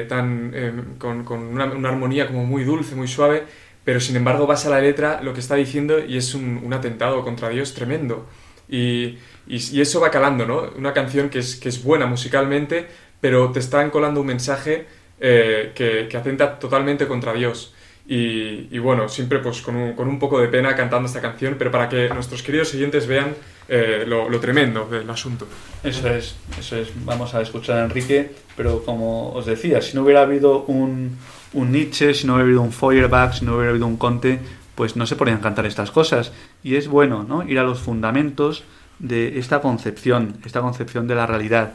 [0.09, 3.45] tan con, con una, una, armonía como muy dulce, muy suave,
[3.85, 7.23] pero sin embargo vas a la letra lo que está diciendo y es un, atentado
[7.23, 8.27] contra Dios tremendo.
[8.69, 9.19] Y,
[9.49, 10.71] eso va calando, ¿no?
[10.77, 12.87] Una canción que es, que es buena musicalmente,
[13.21, 14.87] pero te están colando un mensaje
[15.21, 17.75] eh, que, atenta totalmente contra Dios.
[18.07, 21.71] Y, bueno, siempre pues con un, con un, poco de pena cantando esta canción, pero
[21.71, 23.35] para que nuestros queridos siguientes vean
[23.69, 25.47] eh, lo, lo, tremendo del asunto.
[25.83, 26.89] Eso es, eso es.
[27.05, 31.17] Vamos a escuchar a Enrique, pero como os decía, si no hubiera habido un,
[31.53, 34.41] un Nietzsche, si no hubiera habido un Feuerbach, si no hubiera habido un Conte,
[34.75, 36.33] pues no se podrían cantar estas cosas.
[36.63, 37.43] Y es bueno, ¿no?
[37.49, 38.65] Ir a los fundamentos
[38.99, 41.75] de esta concepción, esta concepción de la realidad.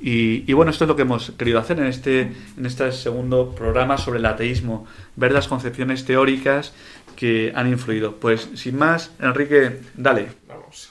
[0.00, 2.20] Y, bueno, esto es lo que hemos querido hacer en este,
[2.56, 6.72] en este segundo programa sobre el ateísmo, ver las concepciones teóricas
[7.16, 8.14] que han influido.
[8.16, 10.28] Pues sin más, Enrique, dale.
[10.46, 10.90] Vamos.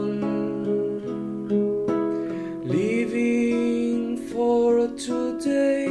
[5.05, 5.87] today.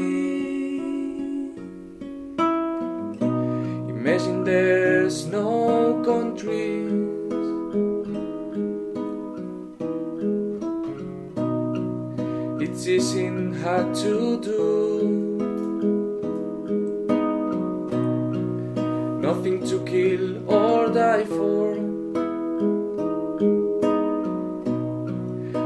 [3.91, 6.93] Imagine there's no countries.
[12.63, 14.61] It isn't hard to do.
[19.21, 21.73] Nothing to kill or die for.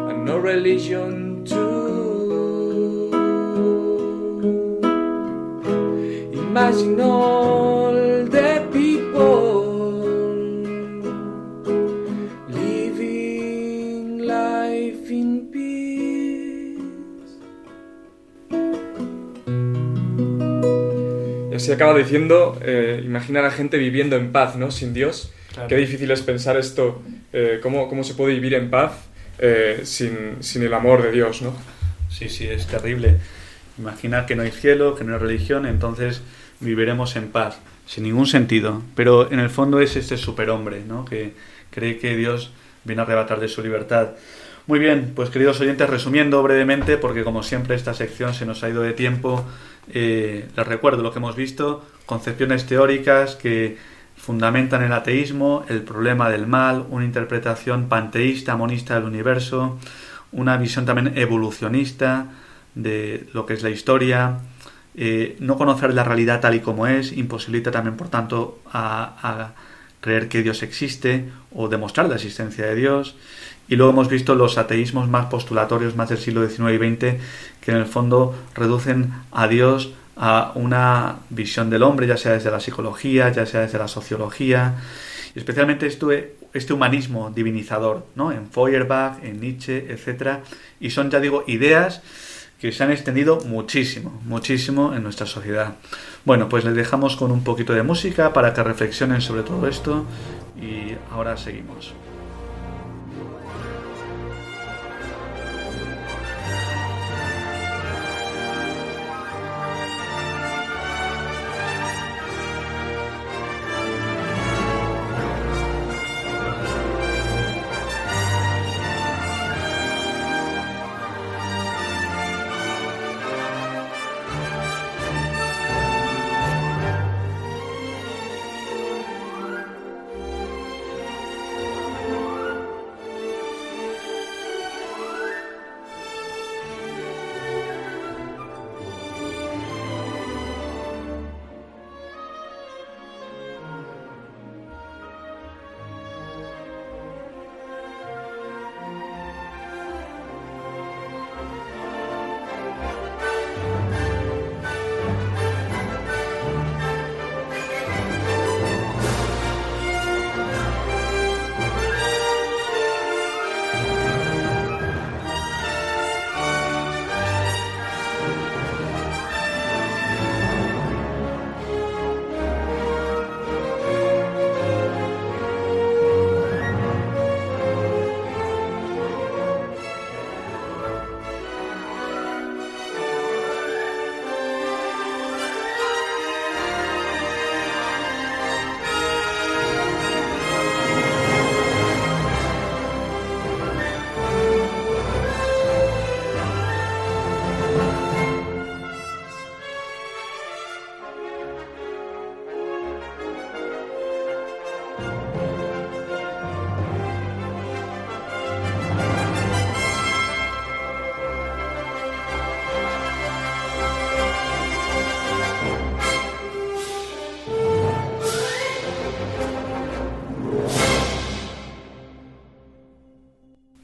[0.08, 1.23] And no religion
[6.64, 10.00] Imagine all the people
[12.48, 16.80] living life in peace.
[21.52, 24.70] Y así acaba diciendo, eh, imagina a la gente viviendo en paz, ¿no?
[24.70, 25.34] Sin Dios.
[25.52, 25.68] Claro.
[25.68, 27.02] Qué difícil es pensar esto,
[27.34, 28.92] eh, cómo, cómo se puede vivir en paz
[29.38, 31.54] eh, sin, sin el amor de Dios, ¿no?
[32.08, 33.18] Sí, sí, es terrible.
[33.76, 36.22] Imaginar que no hay cielo, que no hay religión, entonces
[36.60, 38.82] viviremos en paz, sin ningún sentido.
[38.94, 41.04] Pero en el fondo es este superhombre, ¿no?
[41.04, 41.34] Que
[41.70, 42.52] cree que Dios
[42.84, 44.10] viene a arrebatar de su libertad.
[44.66, 48.70] Muy bien, pues queridos oyentes, resumiendo brevemente, porque como siempre esta sección se nos ha
[48.70, 49.44] ido de tiempo,
[49.92, 53.76] eh, les recuerdo lo que hemos visto, concepciones teóricas que
[54.16, 59.78] fundamentan el ateísmo, el problema del mal, una interpretación panteísta, monista del universo,
[60.32, 62.28] una visión también evolucionista
[62.74, 64.38] de lo que es la historia,
[64.96, 69.52] eh, no conocer la realidad tal y como es, imposibilita también, por tanto, a,
[70.00, 73.16] creer que Dios existe o demostrar la existencia de Dios.
[73.68, 76.98] Y luego hemos visto los ateísmos más postulatorios, más del siglo XIX y XX,
[77.62, 82.50] que en el fondo reducen a Dios a una visión del hombre, ya sea desde
[82.50, 84.74] la psicología, ya sea desde la sociología,
[85.34, 88.30] y especialmente este, este humanismo divinizador, ¿no?
[88.30, 90.42] En Feuerbach, en Nietzsche, etcétera,
[90.80, 92.02] y son, ya digo, ideas
[92.58, 95.74] que se han extendido muchísimo, muchísimo en nuestra sociedad.
[96.24, 100.04] Bueno, pues les dejamos con un poquito de música para que reflexionen sobre todo esto
[100.60, 101.92] y ahora seguimos.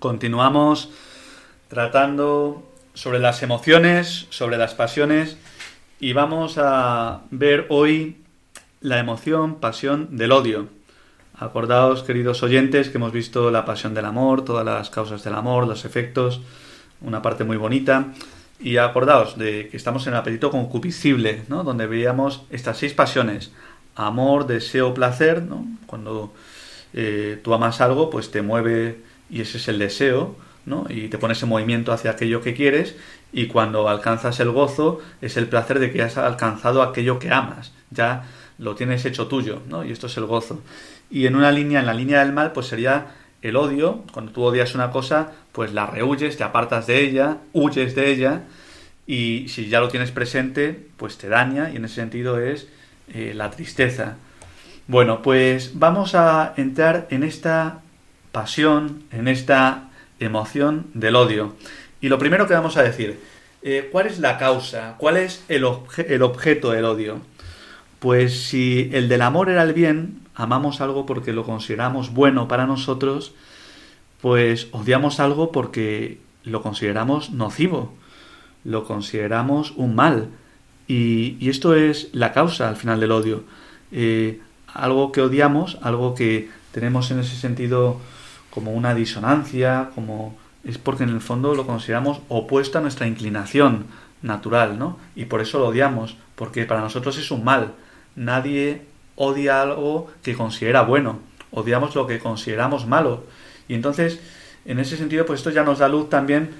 [0.01, 0.89] Continuamos
[1.69, 5.37] tratando sobre las emociones, sobre las pasiones
[6.01, 8.17] y vamos a ver hoy
[8.81, 10.69] la emoción, pasión del odio.
[11.39, 15.69] Acordaos, queridos oyentes, que hemos visto la pasión del amor, todas las causas del amor,
[15.69, 16.41] los efectos,
[17.03, 18.07] una parte muy bonita.
[18.59, 21.63] Y acordaos de que estamos en el apetito concupiscible, ¿no?
[21.63, 23.53] donde veíamos estas seis pasiones.
[23.97, 25.43] Amor, deseo, placer.
[25.43, 25.67] ¿no?
[25.85, 26.33] Cuando
[26.95, 30.87] eh, tú amas algo, pues te mueve y ese es el deseo, ¿no?
[30.89, 32.97] Y te pones en movimiento hacia aquello que quieres
[33.33, 37.73] y cuando alcanzas el gozo es el placer de que has alcanzado aquello que amas,
[37.91, 38.25] ya
[38.59, 39.85] lo tienes hecho tuyo, ¿no?
[39.85, 40.61] Y esto es el gozo.
[41.11, 44.43] Y en una línea, en la línea del mal, pues sería el odio, cuando tú
[44.43, 48.43] odias una cosa, pues la rehuyes, te apartas de ella, huyes de ella
[49.07, 52.69] y si ya lo tienes presente, pues te daña y en ese sentido es
[53.13, 54.17] eh, la tristeza.
[54.87, 57.81] Bueno, pues vamos a entrar en esta
[58.33, 61.55] pasión, en esta emoción del odio.
[62.01, 63.21] Y lo primero que vamos a decir,
[63.63, 64.95] eh, ¿cuál es la causa?
[64.99, 65.67] ¿Cuál es el,
[66.09, 67.21] el objeto del odio?
[67.99, 72.67] Pues si el del amor era el bien, amamos algo porque lo consideramos bueno para
[72.67, 73.35] nosotros,
[74.21, 77.93] pues odiamos algo porque lo consideramos nocivo,
[78.65, 80.29] lo consideramos un mal.
[80.89, 83.45] Y, esto es la causa al final del odio.
[83.93, 88.01] Eh, algo que odiamos, algo que tenemos en ese sentido
[88.51, 93.87] como una disonancia, como es porque en el fondo lo consideramos opuesto a nuestra inclinación
[94.23, 94.99] natural, ¿no?
[95.17, 97.73] Y por eso lo odiamos, porque para nosotros es un mal.
[98.17, 98.83] Nadie
[99.17, 101.21] odia algo que considera bueno,
[101.51, 103.25] odiamos lo que consideramos malo.
[103.69, 104.21] Y entonces,
[104.65, 106.51] en ese sentido, pues esto ya nos da luz también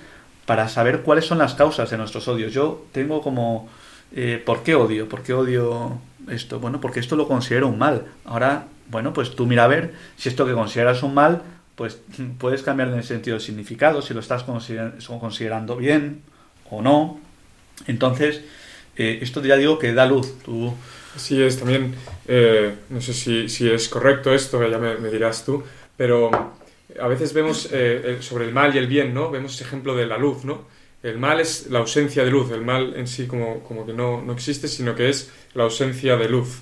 [0.47, 2.53] para saber cuáles son las causas de nuestros odios.
[2.53, 3.69] Yo tengo como,
[4.15, 5.09] eh, ¿por qué odio?
[5.09, 6.61] ¿Por qué odio esto?
[6.61, 8.07] Bueno, porque esto lo considero un mal.
[8.25, 11.43] Ahora, bueno, pues tú mira a ver si esto que consideras un mal,
[11.81, 11.99] pues
[12.37, 16.21] puedes cambiar en el sentido de significado, si lo estás considerando bien
[16.69, 17.19] o no.
[17.87, 18.43] Entonces,
[18.99, 20.39] eh, esto ya digo que da luz.
[20.45, 20.75] Tú...
[21.17, 21.95] Así es, también,
[22.29, 25.65] eh, no sé si, es correcto esto, ya me, dirás tú,
[25.97, 26.31] pero
[27.01, 29.31] a veces vemos eh, sobre el mal y el bien, ¿no?
[29.31, 30.67] Vemos ejemplo de la luz, ¿no?
[31.03, 34.21] El mal es la ausencia de luz, el mal en sí como, como que no,
[34.21, 36.59] no existe, sino que es la ausencia de luz.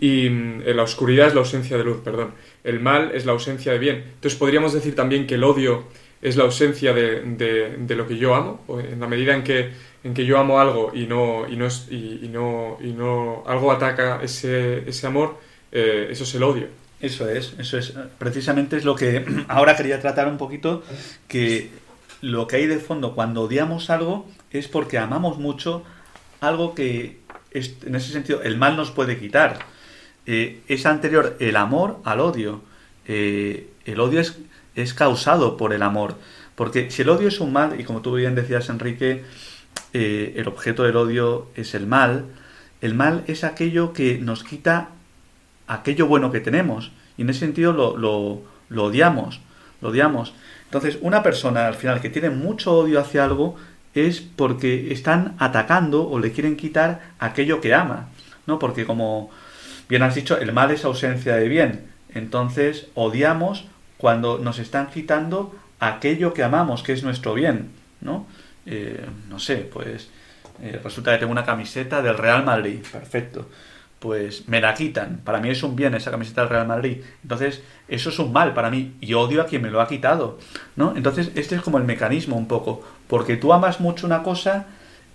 [0.00, 2.32] Y mm, la oscuridad es la ausencia de luz, perdón.
[2.64, 3.96] El mal es la ausencia de bien.
[4.14, 5.84] Entonces podríamos decir también que el odio
[6.22, 7.20] es la ausencia de,
[7.78, 9.70] de, lo que yo amo, en la medida en que,
[10.04, 14.20] en que yo amo algo y no, y no, y, no, y no algo ataca
[14.22, 15.38] ese, ese amor,
[15.72, 16.66] eh, eso es el odio.
[17.00, 17.94] Eso es, eso es.
[18.18, 20.82] Precisamente es lo que ahora quería tratar un poquito,
[21.28, 21.70] que
[22.20, 25.84] lo que hay de fondo cuando odiamos algo es porque amamos mucho
[26.40, 27.20] algo que
[27.52, 29.58] en ese sentido el mal nos puede quitar.
[30.32, 32.62] Eh, es anterior el amor al odio.
[33.04, 34.38] Eh, el odio es,
[34.76, 36.14] es, causado por el amor.
[36.54, 39.24] Porque si el odio es un mal, y como tú bien decías, Enrique,
[39.92, 42.26] eh, el objeto del odio es el mal,
[42.80, 44.90] el mal es aquello que nos quita
[45.66, 46.92] aquello bueno que tenemos.
[47.16, 49.40] Y en ese sentido lo, lo, odiamos,
[49.80, 50.32] lo odiamos.
[50.66, 53.56] Entonces, una persona al final que tiene mucho odio hacia algo
[53.94, 58.10] es porque están atacando o le quieren quitar aquello que ama,
[58.46, 58.60] ¿no?
[58.60, 59.30] Porque como
[59.90, 61.90] bien has dicho, el mal es ausencia de bien.
[62.14, 63.66] Entonces, odiamos
[63.98, 67.70] cuando nos están quitando aquello que amamos, que es nuestro bien,
[68.00, 68.26] ¿no?
[68.64, 70.08] Eh, no sé, pues
[70.62, 73.46] eh, resulta que tengo una camiseta del Real Madrid, perfecto
[74.00, 75.20] pues me la quitan.
[75.22, 77.02] Para mí es un bien esa camiseta del Real Madrid.
[77.22, 80.38] Entonces, eso es un mal para mí y odio a quien me lo ha quitado,
[80.74, 80.96] ¿no?
[80.96, 82.82] Entonces, este es como el mecanismo un poco.
[83.06, 84.66] Porque tú amas mucho una cosa,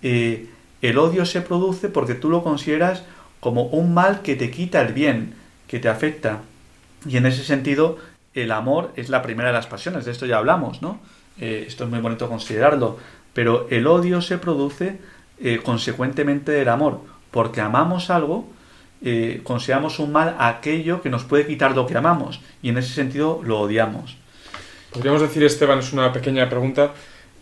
[0.04, 0.50] eh,
[0.84, 3.04] el odio se produce porque tú lo consideras
[3.46, 5.36] como un mal que te quita el bien,
[5.68, 6.42] que te afecta.
[7.08, 8.00] Y en ese sentido,
[8.34, 11.00] el amor es la primera de las pasiones, de esto ya hablamos, ¿no?
[11.40, 12.98] Eh, esto es muy bonito considerarlo.
[13.36, 14.98] Pero el odio se produce
[15.40, 18.50] eh, consecuentemente del amor, porque amamos algo
[19.08, 22.92] eh, consideramos un mal aquello que nos puede quitar lo que amamos y en ese
[22.92, 24.18] sentido lo odiamos.
[24.92, 26.94] Podríamos decir, Esteban, es una pequeña pregunta,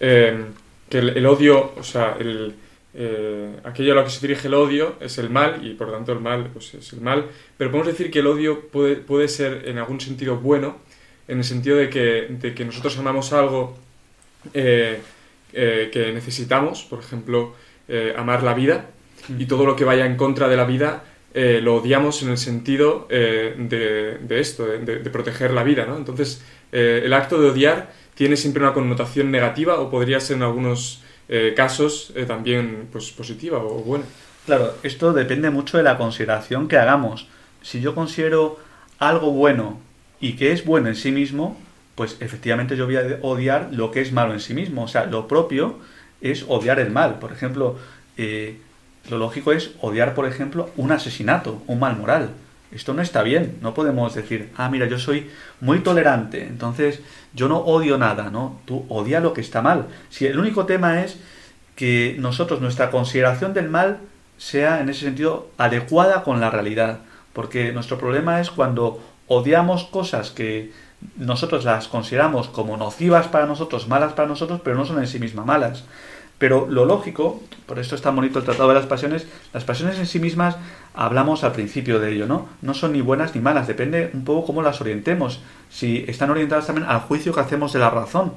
[0.02, 0.44] eh,
[0.90, 2.56] que el, odio, o sea, el,
[2.94, 6.12] eh, aquello a lo que se dirige el odio es el mal y por tanto
[6.12, 7.28] el mal pues, es el mal,
[7.58, 10.78] pero podemos decir que el odio puede, puede ser en algún sentido bueno,
[11.28, 13.78] en el sentido de que, de que nosotros amamos algo
[14.52, 17.56] que necesitamos, por ejemplo,
[18.18, 18.90] amar la vida
[19.40, 21.04] y todo lo que vaya en contra de la vida
[21.36, 25.98] eh, lo odiamos en el sentido eh, de, esto, de, proteger la vida, ¿no?
[25.98, 30.44] Entonces, eh, el acto de odiar tiene siempre una connotación negativa o podría ser en
[30.44, 31.02] algunos
[31.56, 34.06] casos también pues, positiva o buena.
[34.46, 37.28] Claro, esto depende mucho de la consideración que hagamos.
[37.62, 38.60] Si yo considero
[39.00, 39.80] algo bueno
[40.20, 41.58] y que es bueno en sí mismo,
[41.96, 44.84] pues efectivamente yo voy a odiar lo que es malo en sí mismo.
[44.84, 45.80] O sea, lo propio
[46.22, 47.20] es odiar el mal.
[47.20, 47.78] Por ejemplo,
[49.10, 52.32] lo lógico es odiar, por ejemplo, un asesinato, un mal moral.
[52.76, 53.58] Esto no está bien.
[53.62, 55.30] No podemos decir, ah, mira, yo soy
[55.62, 57.02] muy tolerante, entonces
[57.34, 58.60] yo no odio nada, ¿no?
[58.66, 59.88] Tú odia lo que está mal.
[60.10, 61.18] Si el único tema es
[61.76, 64.00] que nosotros, nuestra consideración del mal
[64.38, 67.00] sea en ese sentido adecuada con la realidad.
[67.34, 70.72] Porque nuestro problema es cuando odiamos cosas que
[71.18, 75.20] nosotros las consideramos como nocivas para nosotros, malas para nosotros, pero no son en sí
[75.20, 75.84] mismas malas.
[76.38, 80.08] Pero lo lógico, por esto está bonito el Tratado de las Pasiones, las pasiones en
[80.08, 80.58] sí mismas
[80.94, 82.48] hablamos al principio de ello, ¿no?
[82.62, 86.68] No son ni buenas ni malas, depende un poco cómo las orientemos, si están orientadas
[86.68, 88.34] también al juicio que hacemos de la razón.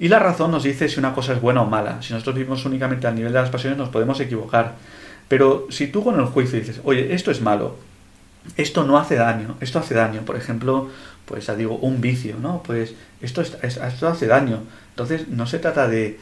[0.00, 2.02] Y la razón nos dice si una cosa es buena o mala.
[2.02, 4.76] Si nosotros vivimos únicamente al nivel de las pasiones nos podemos equivocar.
[5.26, 7.76] Pero si tú con el juicio dices, oye, esto es malo,
[8.56, 10.88] esto no hace daño, esto hace daño, por ejemplo,
[11.26, 12.62] pues ya digo, un vicio, ¿no?
[12.62, 14.60] Pues esto, esto hace daño.
[14.90, 16.18] Entonces no se trata de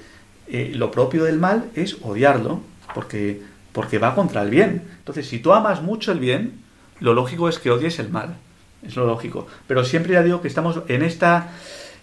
[0.49, 2.61] eh, lo propio del mal es odiarlo,
[2.95, 3.43] porque,
[3.73, 4.83] porque va contra el bien.
[4.99, 6.61] Entonces, si tú amas mucho el bien,
[7.01, 8.37] lo lógico es que odies el mal.
[8.87, 9.47] Es lo lógico.
[9.67, 11.51] Pero siempre ya digo que estamos en esta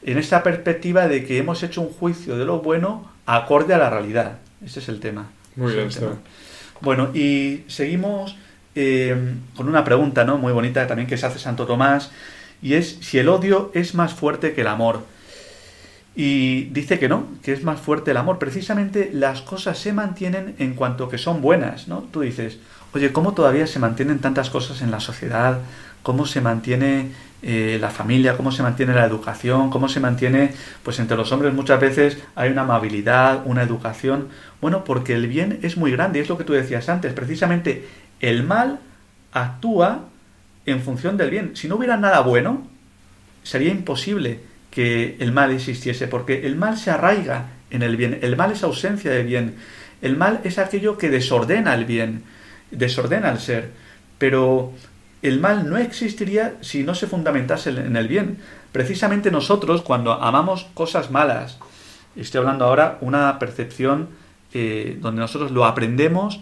[0.06, 3.89] en esta perspectiva de que hemos hecho un juicio de lo bueno acorde a la
[3.89, 4.39] realidad.
[4.64, 5.28] Ese es el tema.
[5.56, 5.89] Muy bien,
[6.82, 8.36] Bueno, y seguimos
[8.76, 10.38] eh, con una pregunta ¿no?
[10.38, 12.12] muy bonita también que se hace Santo Tomás,
[12.62, 15.02] y es si el odio es más fuerte que el amor.
[16.16, 18.38] Y dice que no, que es más fuerte el amor.
[18.38, 22.01] Precisamente las cosas se mantienen en cuanto que son buenas, ¿no?
[22.11, 22.59] Tú dices,
[22.93, 25.59] oye, ¿cómo todavía se mantienen tantas cosas en la sociedad?
[26.03, 27.11] ¿Cómo se mantiene
[27.41, 28.38] eh, la familia?
[28.38, 29.72] ¿Cómo se mantiene la educación?
[29.72, 30.53] ¿Cómo se mantiene,
[30.84, 34.28] pues entre los hombres muchas veces hay una amabilidad, una educación?
[34.61, 37.14] Bueno, porque el bien es muy grande, es lo que tú decías antes.
[37.14, 37.88] Precisamente
[38.20, 38.80] el mal
[39.32, 40.05] actúa
[40.68, 41.55] en función del bien.
[41.55, 42.68] Si no hubiera nada bueno,
[43.41, 48.36] sería imposible que el mal existiese, porque el mal se arraiga en el bien, el
[48.36, 49.55] mal es ausencia de bien,
[50.01, 52.24] el mal es aquello que desordena el bien,
[52.71, 53.69] desordena el ser,
[54.17, 54.74] pero
[55.21, 58.39] el mal no existiría si no se fundamentase en el bien.
[58.71, 61.59] Precisamente nosotros, cuando amamos cosas malas,
[62.15, 64.09] estoy hablando ahora una percepción
[64.55, 66.39] eh, donde nosotros lo aprendemos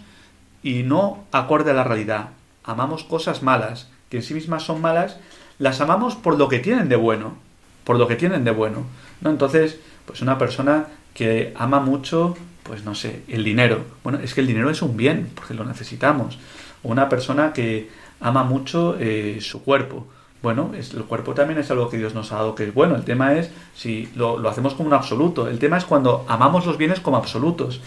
[0.62, 2.30] y no acorde a la realidad.
[2.64, 5.18] Amamos cosas malas, que en sí mismas son malas,
[5.58, 7.51] las amamos por lo que tienen de bueno
[7.84, 8.84] por lo que tienen de bueno.
[9.20, 9.30] ¿no?
[9.30, 13.84] Entonces, pues una persona que ama mucho, pues no sé, el dinero.
[14.02, 16.38] Bueno, es que el dinero es un bien, porque lo necesitamos.
[16.82, 20.06] O una persona que ama mucho eh, su cuerpo.
[20.42, 22.96] Bueno, es, el cuerpo también es algo que Dios nos ha dado que es bueno.
[22.96, 25.48] El tema es si lo, lo hacemos como un absoluto.
[25.48, 27.80] El tema es cuando amamos los bienes como absolutos.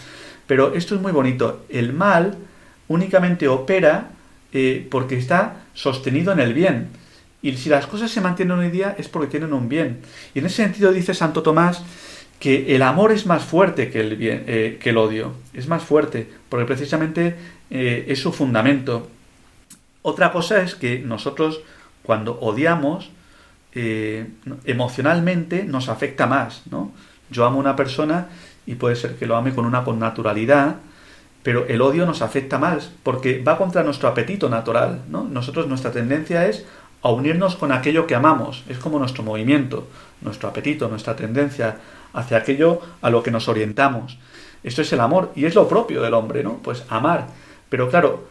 [0.46, 1.64] Pero esto es muy bonito.
[1.68, 2.36] El mal
[2.88, 4.10] únicamente opera
[4.52, 6.88] eh, porque está sostenido en el bien.
[7.46, 10.00] Y si las cosas se mantienen hoy día es porque tienen un bien.
[10.34, 11.80] Y en ese sentido dice Santo Tomás
[12.40, 15.32] que el amor es más fuerte que el, eh, que el odio.
[15.54, 17.36] Es más fuerte, porque precisamente
[17.70, 19.08] eh, es su fundamento.
[20.02, 21.60] Otra cosa es que nosotros
[22.02, 23.10] cuando odiamos,
[23.76, 24.26] eh,
[24.64, 26.62] emocionalmente nos afecta más.
[26.68, 26.90] ¿no?
[27.30, 28.26] Yo amo a una persona
[28.66, 30.78] y puede ser que lo ame con una connaturalidad,
[31.44, 35.02] pero el odio nos afecta más porque va contra nuestro apetito natural.
[35.08, 35.22] ¿no?
[35.22, 36.66] Nosotros, nuestra tendencia es
[37.02, 38.64] a unirnos con aquello que amamos.
[38.68, 39.86] Es como nuestro movimiento,
[40.20, 41.76] nuestro apetito, nuestra tendencia
[42.12, 44.18] hacia aquello a lo que nos orientamos.
[44.64, 46.56] Esto es el amor y es lo propio del hombre, ¿no?
[46.56, 47.28] Pues amar.
[47.68, 48.24] Pero claro,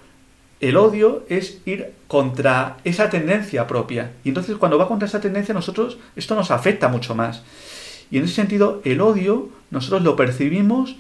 [0.60, 4.14] el odio es ir contra esa tendencia propia.
[4.24, 7.44] Y entonces cuando va contra esa tendencia nosotros esto nos afecta mucho más.
[8.12, 10.96] Y en ese sentido el odio nosotros lo percibimos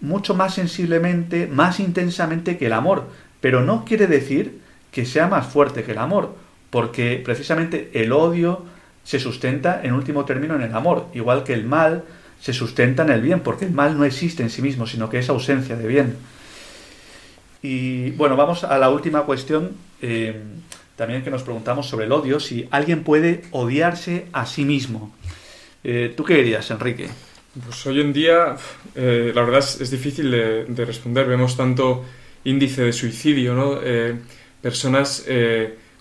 [0.00, 3.04] mucho más sensiblemente, más intensamente que el amor.
[3.40, 4.60] Pero no quiere decir
[4.90, 6.34] que sea más fuerte que el amor
[6.70, 8.64] porque precisamente el odio
[9.04, 12.04] se sustenta en último término en el amor, igual que el mal
[12.40, 15.18] se sustenta en el bien, porque el mal no existe en sí mismo, sino que
[15.18, 16.16] es ausencia de bien.
[17.62, 20.40] Y bueno, vamos a la última cuestión, eh,
[20.96, 25.14] también que nos preguntamos sobre el odio, si alguien puede odiarse a sí mismo.
[25.84, 27.08] Eh, ¿Tú qué dirías, Enrique?
[27.64, 28.56] Pues hoy en día,
[28.94, 31.26] eh, la verdad es, difícil de, responder.
[31.26, 32.04] Vemos tanto
[32.44, 33.80] índice de suicidio, ¿no?
[34.60, 35.24] personas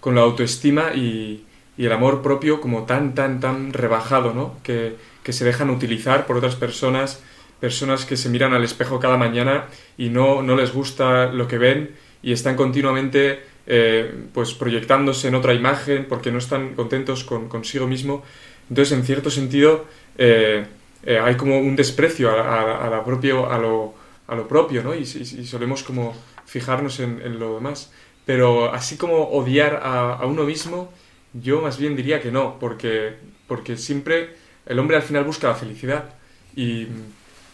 [0.05, 1.45] con la autoestima y,
[1.79, 4.55] el amor propio como tan, tan, tan rebajado, ¿no?
[4.61, 4.95] Que,
[5.27, 7.23] se dejan utilizar por otras personas,
[7.59, 9.65] personas que se miran al espejo cada mañana
[9.97, 15.33] y no, no les gusta lo que ven y están continuamente eh, pues proyectándose en
[15.33, 18.23] otra imagen porque no están contentos con consigo mismo.
[18.69, 19.85] Entonces, en cierto sentido,
[20.19, 20.67] eh,
[21.03, 23.95] eh, hay como un desprecio a, la propio, a, lo,
[24.27, 24.93] a lo propio, ¿no?
[24.93, 26.13] Y, solemos como
[26.45, 27.89] fijarnos en lo demás.
[28.25, 30.91] Pero así como odiar a, uno mismo,
[31.33, 33.13] yo más bien diría que no, porque,
[33.47, 36.05] porque siempre el hombre al final busca la felicidad.
[36.55, 36.87] Y,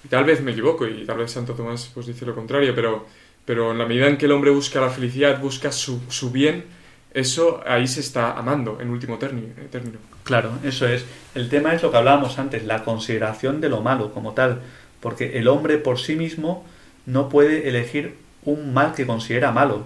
[0.09, 3.05] tal vez me equivoco y tal vez Santo Tomás pues dice lo contrario, pero,
[3.45, 6.65] pero en la medida en que el hombre busca la felicidad, busca su, su bien,
[7.13, 9.99] eso ahí se está amando en último término, término.
[10.23, 11.05] Claro, eso es.
[11.35, 14.61] El tema es lo que hablábamos antes, la consideración de lo malo como tal,
[15.01, 16.65] porque el hombre por sí mismo
[17.05, 19.85] no puede elegir un mal que considera malo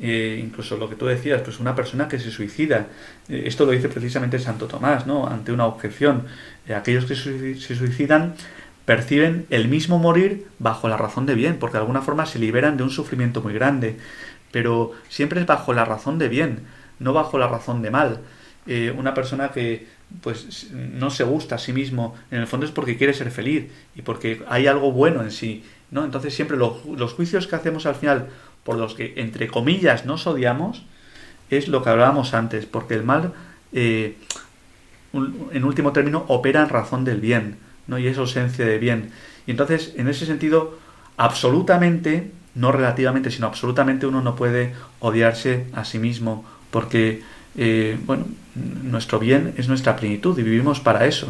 [0.00, 2.88] eh, incluso lo que tú decías, pues una persona que se suicida.
[3.28, 5.26] Eh, esto lo dice precisamente Santo Tomás, ¿no?
[5.26, 6.26] Ante una objeción.
[6.66, 8.34] Eh, aquellos que se suicidan
[8.84, 12.76] perciben el mismo morir bajo la razón de bien, porque de alguna forma se liberan
[12.76, 13.96] de un sufrimiento muy grande,
[14.50, 16.60] pero siempre es bajo la razón de bien,
[16.98, 18.20] no bajo la razón de mal.
[18.96, 19.86] una persona que
[20.20, 23.70] pues no se gusta a sí mismo, en el fondo es porque quiere ser feliz
[23.94, 26.04] y porque hay algo bueno en sí, ¿no?
[26.04, 28.28] Entonces siempre los juicios que hacemos al final
[28.64, 30.82] por los que, entre comillas, nos odiamos,
[31.50, 33.32] es lo que hablábamos antes, porque el mal,
[33.72, 34.16] eh,
[35.12, 37.56] en último término, opera en razón del bien,
[37.86, 37.98] ¿no?
[37.98, 39.10] y es ausencia de bien.
[39.46, 40.78] Y entonces, en ese sentido,
[41.16, 47.22] absolutamente, no relativamente, sino absolutamente uno no puede odiarse a sí mismo, porque,
[47.56, 51.28] eh, bueno, nuestro bien es nuestra plenitud y vivimos para eso.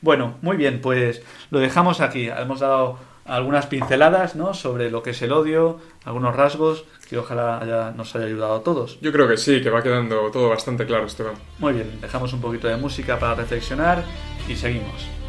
[0.00, 2.28] Bueno, muy bien, pues lo dejamos aquí.
[2.28, 4.54] Hemos dado algunas pinceladas ¿no?
[4.54, 8.98] sobre lo que es el odio, algunos rasgos que ojalá nos haya ayudado a todos.
[9.00, 11.34] Yo creo que sí, que va quedando todo bastante claro, Esteban.
[11.58, 14.04] Muy bien, dejamos un poquito de música para reflexionar
[14.48, 15.23] y seguimos.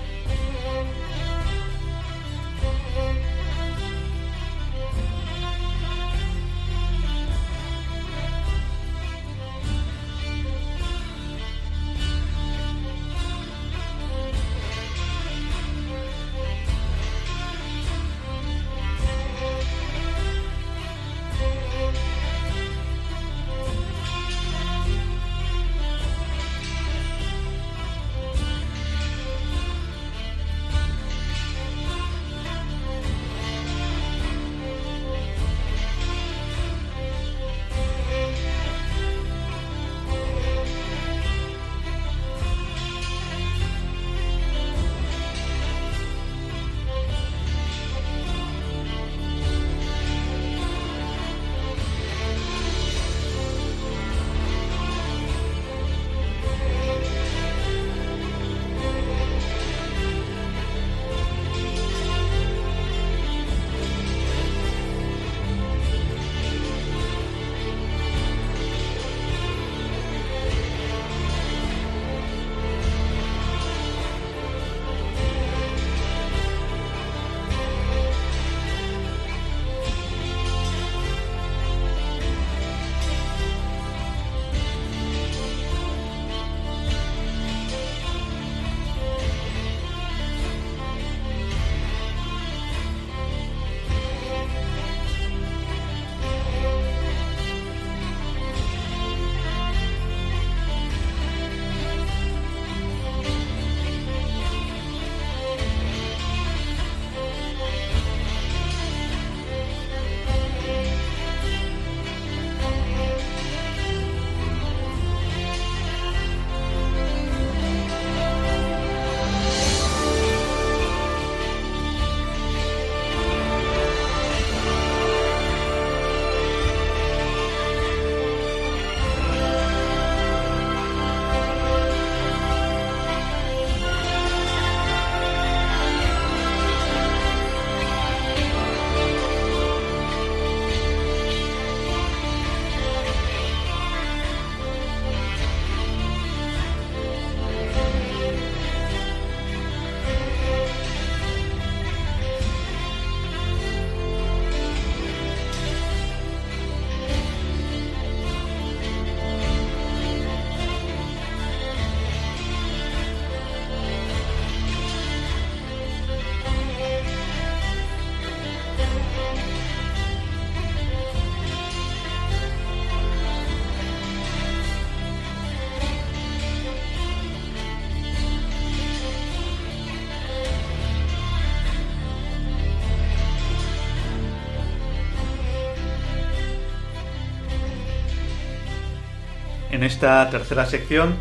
[189.86, 191.14] Esta tercera sección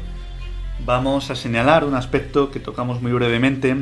[0.87, 3.77] vamos a señalar un aspecto que tocamos muy brevemente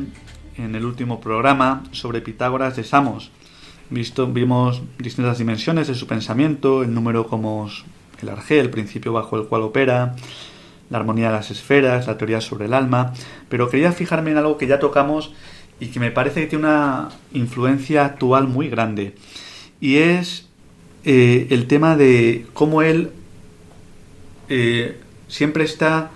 [0.56, 3.30] en el último programa sobre Pitágoras de Samos.
[3.90, 7.70] Vimos distintas dimensiones de su pensamiento, el número como
[8.20, 10.16] el arjé, el principio bajo el cual opera,
[10.90, 13.12] la armonía de las esferas, la teoría sobre el alma,
[13.48, 15.32] pero quería fijarme en algo que ya tocamos
[15.78, 19.14] y que me parece que tiene una influencia actual muy grande,
[19.80, 20.48] y es
[21.04, 23.12] eh, el tema de cómo él
[24.54, 24.98] eh,
[25.28, 26.10] siempre está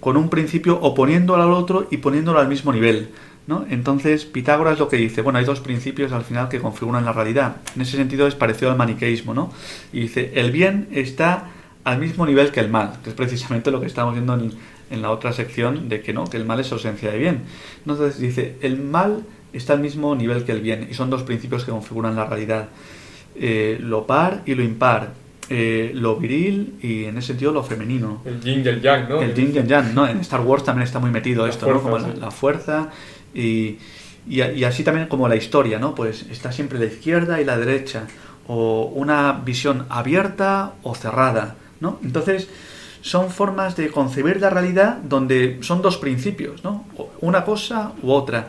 [0.00, 3.10] con un principio oponiéndolo al otro y poniéndolo al mismo nivel.
[3.46, 3.66] ¿no?
[3.68, 7.56] Entonces, Pitágoras lo que dice, bueno, hay dos principios al final que configuran la realidad.
[7.74, 9.52] En ese sentido es parecido al maniqueísmo, ¿no?
[9.92, 11.50] Y dice, el bien está
[11.84, 15.10] al mismo nivel que el mal, que es precisamente lo que estamos viendo en, la
[15.10, 17.42] otra sección de que no, que el mal es ausencia de bien.
[17.84, 21.64] Entonces dice, el mal está al mismo nivel que el bien, y son dos principios
[21.64, 22.68] que configuran la realidad.
[23.34, 25.12] Eh, lo par y lo impar,
[25.48, 28.22] eh, lo viril y en ese sentido lo femenino.
[28.24, 29.22] El yin y el yang, ¿no?
[29.22, 30.06] El yin y el yang, ¿no?
[30.06, 31.82] En Star Wars también está muy metido esto, ¿no?
[31.82, 32.90] Como la, fuerza
[33.34, 33.78] y,
[34.28, 35.94] y, así también como la historia, ¿no?
[35.94, 38.06] Pues está siempre la izquierda y la derecha,
[38.48, 42.00] o una visión abierta o cerrada, ¿no?
[42.02, 42.48] Entonces
[43.00, 46.84] son formas de concebir la realidad donde son dos principios, ¿no?
[47.20, 48.48] Una cosa u otra.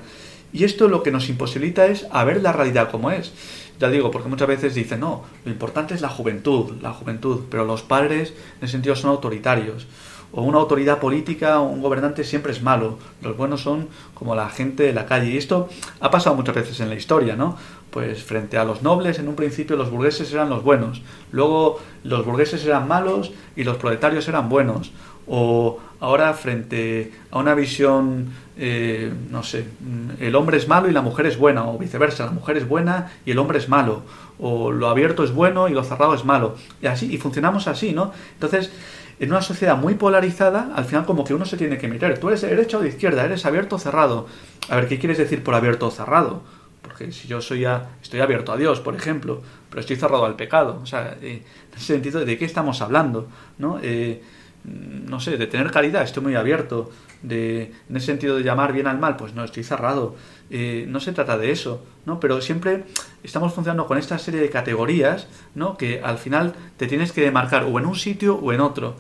[0.52, 3.32] Y esto lo que nos imposibilita es a ver la realidad como es.
[3.80, 7.64] Ya digo, porque muchas veces dicen, no, lo importante es la juventud, la juventud, pero
[7.64, 9.88] los padres en ese sentido son autoritarios.
[10.34, 13.00] o una autoridad política o un gobernante siempre es malo.
[13.22, 15.32] Los buenos son como la gente de la calle.
[15.32, 15.70] Y esto
[16.02, 17.58] ha pasado muchas veces en la historia, ¿no?
[17.92, 21.02] Pues frente a los nobles, en un principio los burgueses eran los buenos,
[21.32, 24.92] luego los burgueses eran malos y los proletarios eran buenos.
[25.28, 29.66] O ahora frente a una visión, eh, no sé,
[30.20, 33.12] el hombre es malo y la mujer es buena, o viceversa, la mujer es buena
[33.26, 34.04] y el hombre es malo,
[34.40, 36.56] o lo abierto es bueno y lo cerrado es malo.
[36.82, 38.12] Y así, y funcionamos así, ¿no?
[38.34, 38.72] Entonces,
[39.20, 42.18] en una sociedad muy polarizada, al final como que uno se tiene que mirar.
[42.20, 44.28] Tú eres de derecha o de izquierda, eres abierto o cerrado.
[44.70, 46.44] A ver, ¿qué quieres decir por abierto o cerrado?
[46.82, 50.36] Porque si yo soy a, estoy abierto a Dios, por ejemplo, pero estoy cerrado al
[50.36, 50.80] pecado.
[50.82, 53.28] O sea, eh, en ese sentido, ¿de qué estamos hablando?
[53.58, 53.80] ¿No?
[53.82, 54.22] Eh,
[54.64, 56.92] no sé, de tener caridad, estoy muy abierto.
[57.22, 60.16] De, en ese sentido de llamar bien al mal, pues no, estoy cerrado.
[60.50, 62.20] Eh, no se trata de eso, ¿no?
[62.20, 62.86] Pero siempre
[63.24, 65.78] estamos funcionando con esta serie de categorías, ¿no?
[65.78, 68.96] Que al final te tienes que demarcar o en un sitio o en otro.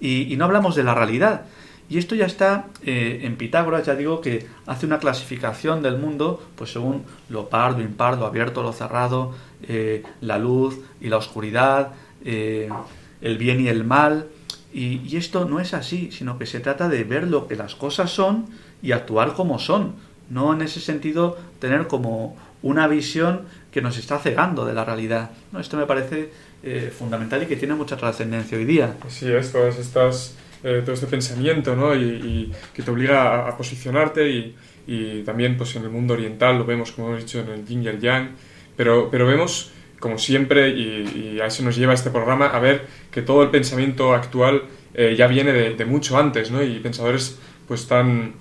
[0.00, 1.46] Y, no hablamos de la realidad.
[1.88, 6.42] Y esto ya está eh, en Pitágoras, ya digo que hace una clasificación del mundo,
[6.56, 11.92] pues según lo pardo, impardo, abierto, lo cerrado, eh, la luz y la oscuridad,
[12.24, 14.28] el bien y el mal.
[14.72, 18.10] Y, esto no es así, sino que se trata de ver lo que las cosas
[18.10, 18.46] son
[18.82, 19.94] y actuar como son.
[20.30, 25.30] No en ese sentido tener como una visión que nos está cegando de la realidad.
[25.52, 25.60] ¿no?
[25.60, 26.30] Esto me parece
[26.62, 28.96] eh, fundamental y que tiene mucha trascendencia hoy día.
[29.08, 31.94] Sí, es, estas, eh, todo este pensamiento ¿no?
[31.94, 34.56] y, que te obliga a, posicionarte y,
[34.86, 37.82] y, también pues, en el mundo oriental lo vemos, como hemos dicho, en el yin
[37.82, 38.30] y el yang,
[38.76, 39.72] pero, pero vemos
[40.02, 44.12] como siempre, y, a eso nos lleva este programa, a ver que todo el pensamiento
[44.12, 46.60] actual eh, ya viene de, mucho antes, ¿no?
[46.60, 47.38] Y pensadores
[47.68, 48.32] pues tan,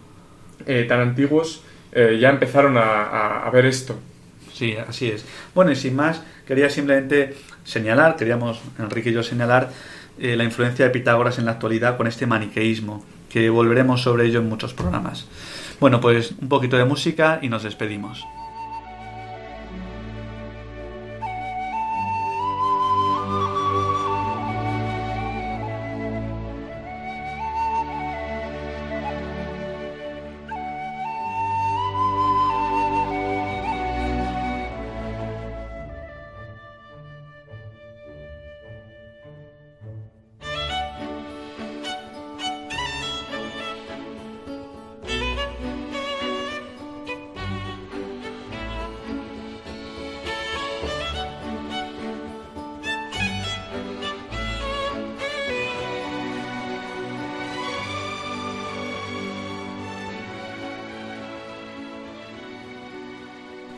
[0.65, 3.95] eh, tan antiguos eh, ya empezaron a, ver esto.
[4.51, 5.23] Sí, así es.
[5.53, 9.69] Bueno, y sin más, quería simplemente señalar, queríamos Enrique y yo señalar
[10.17, 14.49] la influencia de Pitágoras en la actualidad con este maniqueísmo, que volveremos sobre ello en
[14.49, 15.27] muchos programas.
[15.79, 18.25] Bueno, pues un poquito de música y nos despedimos.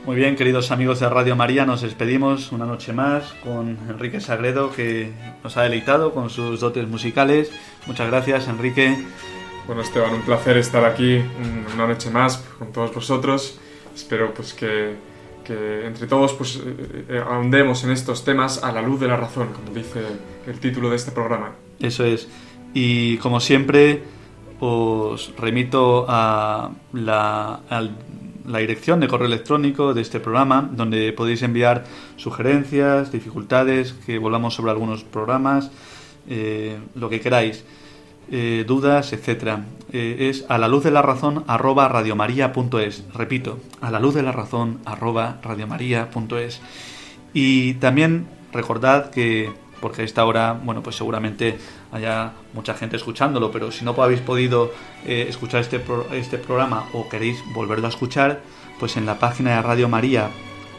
[0.05, 4.69] Muy bien, queridos amigos de Radio María, nos despedimos una noche más con Enrique Sagredo,
[4.69, 7.53] que nos ha deleitado con sus dotes musicales.
[7.87, 8.97] Muchas gracias, Enrique.
[9.65, 11.21] Bueno, Esteban, un placer estar aquí
[11.73, 13.61] una noche más con todos vosotros.
[13.95, 14.97] Espero pues que,
[15.47, 19.53] entre todos pues eh, eh, ahondemos en estos temas a la luz de la razón,
[19.53, 20.01] como dice
[20.45, 21.53] el título de este programa.
[21.79, 22.27] Eso es.
[22.73, 24.03] Y como siempre,
[24.59, 27.95] os remito a la, al
[28.45, 31.85] la dirección de correo electrónico de este programa, donde podéis enviar
[32.17, 35.71] sugerencias, dificultades, que volvamos sobre algunos programas,
[36.29, 37.63] eh, lo que queráis,
[38.31, 39.65] eh, dudas, etcétera.
[39.91, 43.03] Eh, es a la luz de la razón arroba radiomaria.es.
[43.13, 46.61] Repito, a la luz de la razón arroba radiomaria.es.
[47.33, 49.51] Y también recordad que
[49.83, 51.57] porque a esta hora, bueno, pues seguramente
[51.93, 54.71] haya mucha gente escuchándolo, pero si no habéis podido
[55.05, 55.81] eh, escuchar este,
[56.11, 58.41] este programa o queréis volverlo a escuchar,
[58.79, 60.33] pues en la página de radiomaria.es,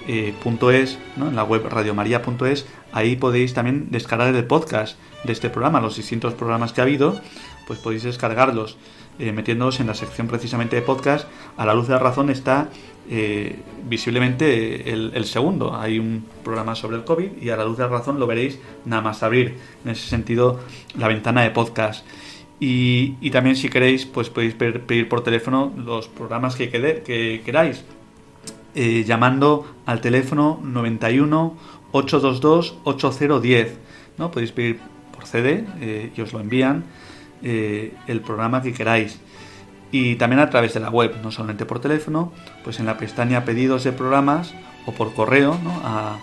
[0.09, 1.29] eh, ¿no?
[1.29, 6.35] en la web radiomaria.es, ahí podéis también descargar el podcast de este programa, los distintos
[6.35, 7.21] programas que ha habido,
[7.67, 8.77] pues podéis descargarlos
[9.21, 11.29] eh, metiéndoos en la sección precisamente de podcast.
[11.57, 12.69] A la luz de la razón está
[13.11, 15.77] eh, visiblemente el, segundo.
[15.77, 18.59] Hay un programa sobre el COVID y a la luz de la razón lo veréis
[18.87, 20.61] nada más abrir, en ese sentido,
[20.97, 22.07] la ventana de podcast.
[22.61, 27.85] Y, también si queréis, pues podéis pedir por teléfono los programas que, que queráis,
[28.75, 31.57] eh, llamando al teléfono 91
[31.93, 33.79] 822 8010.
[34.17, 34.31] ¿no?
[34.31, 34.79] Podéis pedir
[35.15, 36.85] por CD eh, y os lo envían
[37.43, 39.21] el programa que queráis
[39.91, 42.33] y también a través de la web, no solamente por teléfono,
[42.63, 44.55] pues en la pestaña pedidos de programas
[44.87, 46.19] o por correo a,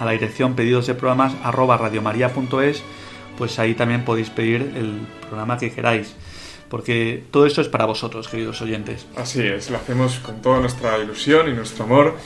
[0.00, 2.82] la dirección pedidos de programas arroba radiomaria.es,
[3.36, 6.14] pues ahí también podéis pedir el programa que queráis.
[6.70, 9.06] Porque todo esto es para vosotros, queridos oyentes.
[9.16, 12.16] Así es, lo hacemos con toda nuestra ilusión y nuestro amor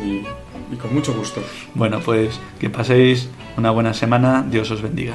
[0.00, 1.42] y con mucho gusto.
[1.74, 5.14] Bueno, pues que paséis una buena semana, Dios os bendiga.